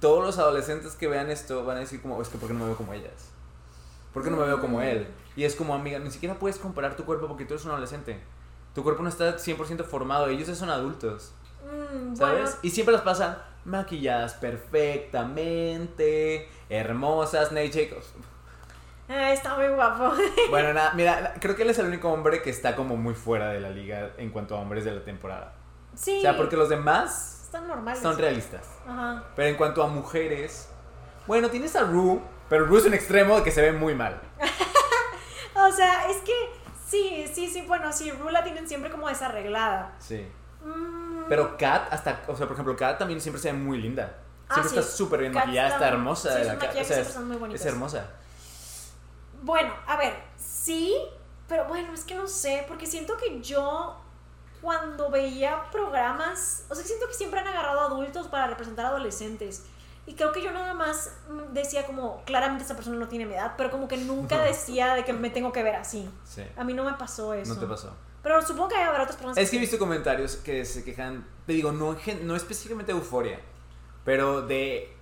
[0.00, 2.60] todos los adolescentes que vean esto van a decir como, es que ¿por qué no
[2.60, 3.30] me veo como ellas?
[4.12, 5.06] ¿Por qué no me veo como él?
[5.36, 8.18] Y es como, amiga, ni siquiera puedes comparar tu cuerpo porque tú eres un adolescente.
[8.74, 11.32] Tu cuerpo no está 100% formado, ellos ya son adultos,
[11.64, 12.42] Mm, ¿sabes?
[12.42, 14.34] bueno, Y siempre las pasan maquilladas
[15.26, 18.12] perfectamente, hermosas, Nate Jacobs.
[19.08, 20.12] eh, está muy guapo.
[20.50, 23.48] Bueno, nada, mira, creo que él es el único hombre que está como muy fuera
[23.48, 25.54] de la liga en cuanto a hombres de la temporada.
[25.94, 26.18] sí.
[26.18, 28.00] O sea, porque los demás Están normales.
[28.00, 28.64] son realistas.
[28.86, 29.24] Ajá.
[29.34, 30.68] Pero en cuanto a mujeres,
[31.26, 34.20] bueno, tienes a Rue, pero Rue es un extremo que se ve muy mal.
[35.68, 36.32] O sea, es que
[36.88, 37.62] sí, sí, sí.
[37.62, 39.92] Bueno, sí, Rula tienen siempre como desarreglada.
[39.98, 40.26] Sí.
[40.64, 44.14] Mm, Pero Kat, hasta, o sea, por ejemplo, Kat también siempre se ve muy linda.
[44.48, 44.78] Ah, Siempre sí.
[44.78, 46.36] está súper bien Kat maquillada, está- está hermosa.
[46.38, 48.06] sí, la Kat, o sea, es, muy es hermosa.
[49.42, 50.96] Bueno, a ver, sí,
[51.48, 54.00] pero bueno, es que no sé, porque siento que yo
[54.60, 59.64] cuando veía programas, o sea, siento que siempre han agarrado adultos para representar adolescentes.
[60.06, 63.34] Y creo que yo nada más mm, decía como, claramente esa persona no tiene mi
[63.34, 66.08] edad, pero como que nunca decía de que me tengo que ver así.
[66.24, 66.42] Sí.
[66.56, 67.54] A mí no me pasó eso.
[67.54, 67.92] No te pasó.
[68.22, 71.52] Pero supongo que habrá otras personas Es que he visto comentarios que se quejan, te
[71.52, 73.40] digo, no, no específicamente de euforia,
[74.04, 74.92] pero de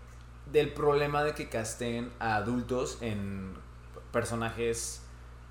[0.53, 3.55] del problema de que casten a adultos en
[4.13, 5.01] personajes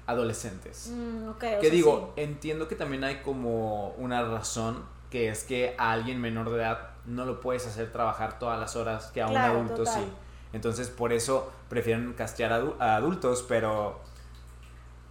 [0.05, 0.91] adolescentes.
[0.93, 2.21] Mm, ok, o que digo, sí.
[2.21, 6.92] entiendo que también hay como una razón que es que a alguien menor de edad
[7.05, 10.03] no lo puedes hacer trabajar todas las horas que a Claro, un adulto total.
[10.03, 10.11] sí.
[10.53, 13.99] Entonces por eso prefieren castear a, adu- a adultos, pero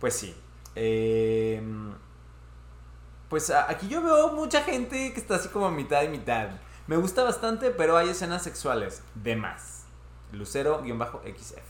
[0.01, 0.35] pues sí.
[0.75, 1.61] Eh,
[3.29, 6.49] pues aquí yo veo mucha gente que está así como mitad y mitad.
[6.87, 9.85] Me gusta bastante, pero hay escenas sexuales de más.
[10.33, 11.61] Lucero-XF.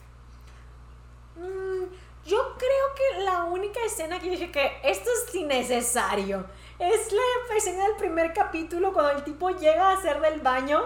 [1.37, 1.85] Mm,
[2.27, 6.45] yo creo que la única escena que yo dije que esto es innecesario
[6.91, 10.83] es la escena del primer capítulo cuando el tipo llega a hacer del baño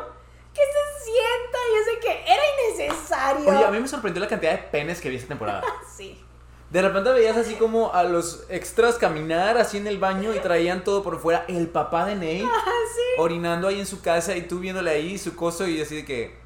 [0.52, 3.48] que se sienta y es de que era innecesario.
[3.48, 5.62] Oye, a mí me sorprendió la cantidad de penes que vi esta temporada.
[5.96, 6.22] Sí.
[6.70, 10.82] De repente veías así como a los extras caminar así en el baño y traían
[10.82, 11.44] todo por fuera.
[11.46, 13.02] El papá de Nate Ah, sí.
[13.18, 16.36] orinando ahí en su casa y tú viéndole ahí su coso y así de que...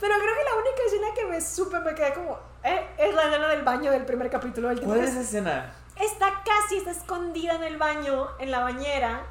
[0.00, 3.24] Pero creo que la única escena que me supe me quedé como eh, es la
[3.24, 4.70] escena del baño del primer capítulo.
[4.70, 5.74] El tipo ¿Cuál es esa escena?
[6.00, 9.22] Está casi está escondida en el baño, en la bañera.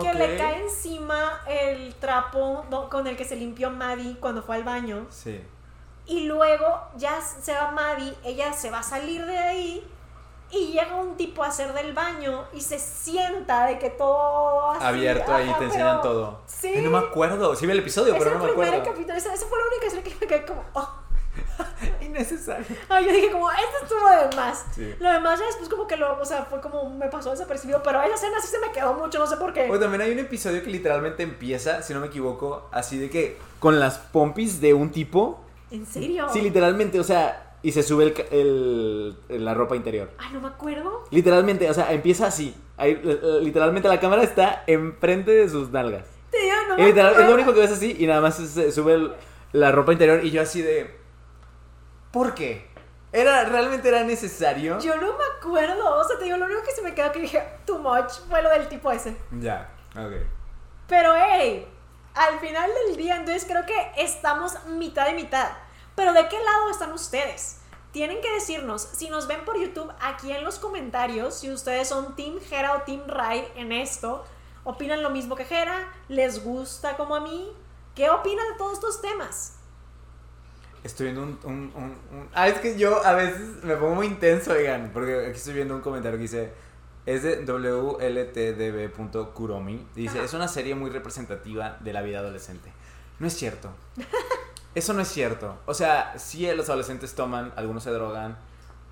[0.00, 4.64] Que le cae encima el trapo con el que se limpió Maddie cuando fue al
[4.64, 5.06] baño.
[5.10, 5.44] Sí.
[6.06, 9.86] Y luego ya se va Maddie, ella se va a salir de ahí
[10.50, 14.82] y llega un tipo a hacer del baño y se sienta de que todo así,
[14.84, 16.40] Abierto ahí, te enseñan pero- todo.
[16.46, 16.68] Sí.
[16.74, 17.54] Ay, no me acuerdo.
[17.54, 18.92] Sí vi el episodio, Es pero el no me primer acuerdo.
[18.92, 21.01] capítulo, esa, esa fue la única escena que me quedé como, oh.
[22.16, 22.66] Innecesario.
[22.88, 24.64] Ay, yo dije como, esto estuvo de más.
[24.74, 24.94] Sí.
[25.00, 28.02] Lo demás ya después como que lo, o sea, fue como, me pasó desapercibido, pero
[28.02, 29.70] esa escena sí se me quedó mucho, no sé por qué.
[29.70, 33.38] O también hay un episodio que literalmente empieza, si no me equivoco, así de que
[33.58, 35.40] con las pompis de un tipo.
[35.70, 36.26] ¿En serio?
[36.32, 40.10] Sí, literalmente, o sea, y se sube el, el- la ropa interior.
[40.18, 41.04] Ay, no me acuerdo.
[41.10, 42.54] Literalmente, o sea, empieza así.
[42.76, 43.00] Ahí,
[43.40, 46.04] literalmente la cámara está enfrente de sus nalgas.
[46.30, 48.48] Te digo, no me literal- es lo único que ves así y nada más se-
[48.48, 49.12] se sube el-
[49.52, 51.01] la ropa interior y yo así de...
[52.12, 52.70] ¿Por qué?
[53.10, 54.78] ¿Era, ¿Realmente era necesario?
[54.78, 57.20] Yo no me acuerdo, o sea, te digo, lo único que se me quedó que
[57.20, 59.16] dije, too much, fue lo del tipo ese.
[59.32, 60.12] Ya, ok.
[60.88, 61.66] Pero, hey,
[62.14, 65.48] al final del día, entonces creo que estamos mitad y mitad.
[65.94, 67.60] Pero ¿de qué lado están ustedes?
[67.92, 72.16] Tienen que decirnos, si nos ven por YouTube, aquí en los comentarios, si ustedes son
[72.16, 74.24] Team Jera o Team Rai en esto,
[74.64, 77.54] opinan lo mismo que Jera, les gusta como a mí,
[77.94, 79.58] ¿qué opinan de todos estos temas?
[80.84, 84.06] Estoy viendo un, un, un, un- Ah, es que yo a veces me pongo muy
[84.06, 86.52] intenso, oigan, porque aquí estoy viendo un comentario que dice...
[87.04, 89.86] Es de WLTDB.kuromi.
[89.94, 90.24] Dice, Ajá.
[90.24, 92.72] es una serie muy representativa de la vida adolescente.
[93.18, 93.70] No es cierto.
[94.76, 95.58] Eso no es cierto.
[95.66, 98.38] O sea, sí los adolescentes toman, algunos se drogan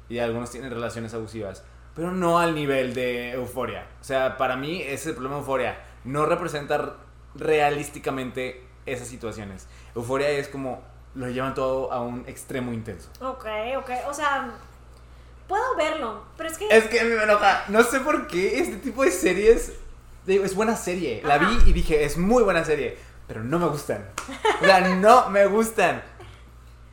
[0.08, 1.62] y algunos tienen relaciones abusivas,
[1.94, 3.86] pero no al nivel de euforia.
[4.00, 5.78] O sea, para mí ese es el problema de euforia.
[6.04, 6.96] No representa
[7.36, 9.68] realísticamente esas situaciones.
[9.94, 10.82] Euforia es como
[11.14, 13.08] lo llevan todo a un extremo intenso.
[13.20, 13.46] Ok,
[13.78, 14.50] ok, o sea,
[15.48, 16.68] puedo verlo, pero es que...
[16.70, 17.64] Es que me enoja.
[17.68, 19.72] No sé por qué este tipo de series.
[20.26, 21.22] Digo, es buena serie.
[21.24, 21.48] La Ajá.
[21.48, 22.96] vi y dije, es muy buena serie.
[23.26, 24.06] Pero no me gustan.
[24.60, 26.02] O sea, no me gustan.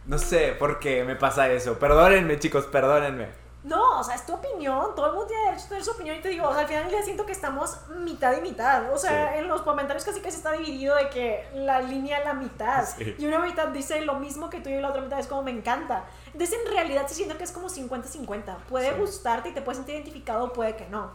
[0.05, 1.78] No sé por qué me pasa eso.
[1.78, 3.28] Perdónenme, chicos, perdónenme.
[3.68, 6.15] No, o sea, es tu opinión, todo el mundo tiene derecho a tener su opinión
[6.15, 8.97] y te digo, o sea, al final día siento que estamos mitad y mitad, o
[8.97, 9.39] sea, Sí.
[9.39, 13.15] en los comentarios casi casi está dividido de que la línea la mitad Sí.
[13.18, 15.51] y una mitad dice lo mismo que tú y la otra mitad es como me
[15.51, 16.05] encanta.
[16.28, 18.99] Entonces en realidad sí siento que es como 50-50, puede Sí.
[18.99, 21.11] gustarte y te puedes sentir identificado puede que no.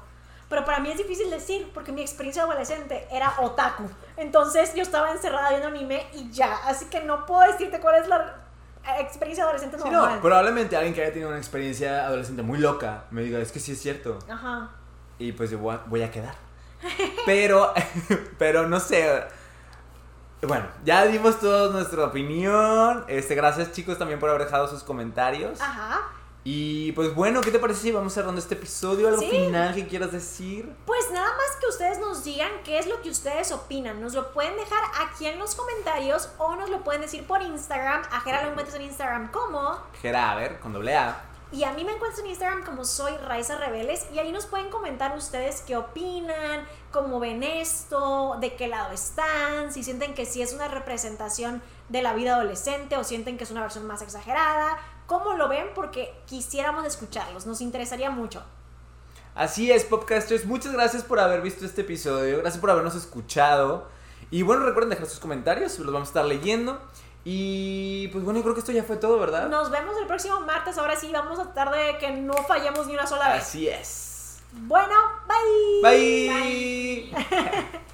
[0.50, 3.84] Pero para mí es difícil decir porque mi experiencia adolescente era otaku.
[4.18, 6.54] Entonces yo estaba encerrada viendo anime y ya.
[6.66, 8.34] Así que no puedo decirte cuál es la
[9.00, 10.16] experiencia adolescente Sí, normal.
[10.16, 13.60] no, probablemente alguien que haya tenido una experiencia adolescente muy loca me diga, es que
[13.60, 14.18] sí es cierto.
[14.28, 14.70] Ajá.
[15.18, 16.34] Y pues yo voy a, voy a quedar.
[17.26, 17.72] Pero,
[18.38, 19.22] pero no sé.
[20.42, 23.04] Bueno, ya dimos toda nuestra opinión.
[23.06, 25.60] Este, gracias chicos también por haber dejado sus comentarios.
[25.60, 26.00] Ajá.
[26.44, 29.06] Y pues bueno, ¿qué te parece si vamos cerrando este episodio?
[29.08, 29.30] ¿Algo Sí.
[29.30, 30.74] final que quieras decir?
[30.86, 34.00] Pues nada más que ustedes nos digan qué es lo que ustedes opinan.
[34.00, 38.02] Nos lo pueden dejar aquí en los comentarios o nos lo pueden decir por Instagram.
[38.10, 39.78] A Jera lo encuentras en Instagram como.
[40.00, 41.26] Jera, a ver, con doble A.
[41.52, 44.06] Y a mí me encuentras en Instagram como soy Raiza Rebeles.
[44.12, 49.70] Y ahí nos pueden comentar ustedes qué opinan, cómo ven esto, de qué lado están,
[49.72, 53.50] si sienten que sí es una representación de la vida adolescente o sienten que es
[53.50, 54.78] una versión más exagerada.
[55.06, 55.66] ¿Cómo lo ven?
[55.74, 58.42] Porque quisiéramos escucharlos, nos interesaría mucho.
[59.34, 60.44] Así es, Popcasters.
[60.44, 62.38] Muchas gracias por haber visto este episodio.
[62.38, 63.88] Gracias por habernos escuchado.
[64.30, 66.80] Y bueno, recuerden dejar sus comentarios, los vamos a estar leyendo.
[67.24, 69.48] Y pues bueno, yo creo que esto ya fue todo, ¿verdad?
[69.48, 70.76] Nos vemos el próximo martes.
[70.78, 73.42] Ahora sí, vamos a tratar de que no fallemos ni una sola vez.
[73.42, 74.42] Así es.
[74.52, 74.94] Bueno,
[75.26, 75.90] bye.
[75.90, 77.12] Bye.
[77.12, 77.82] Bye.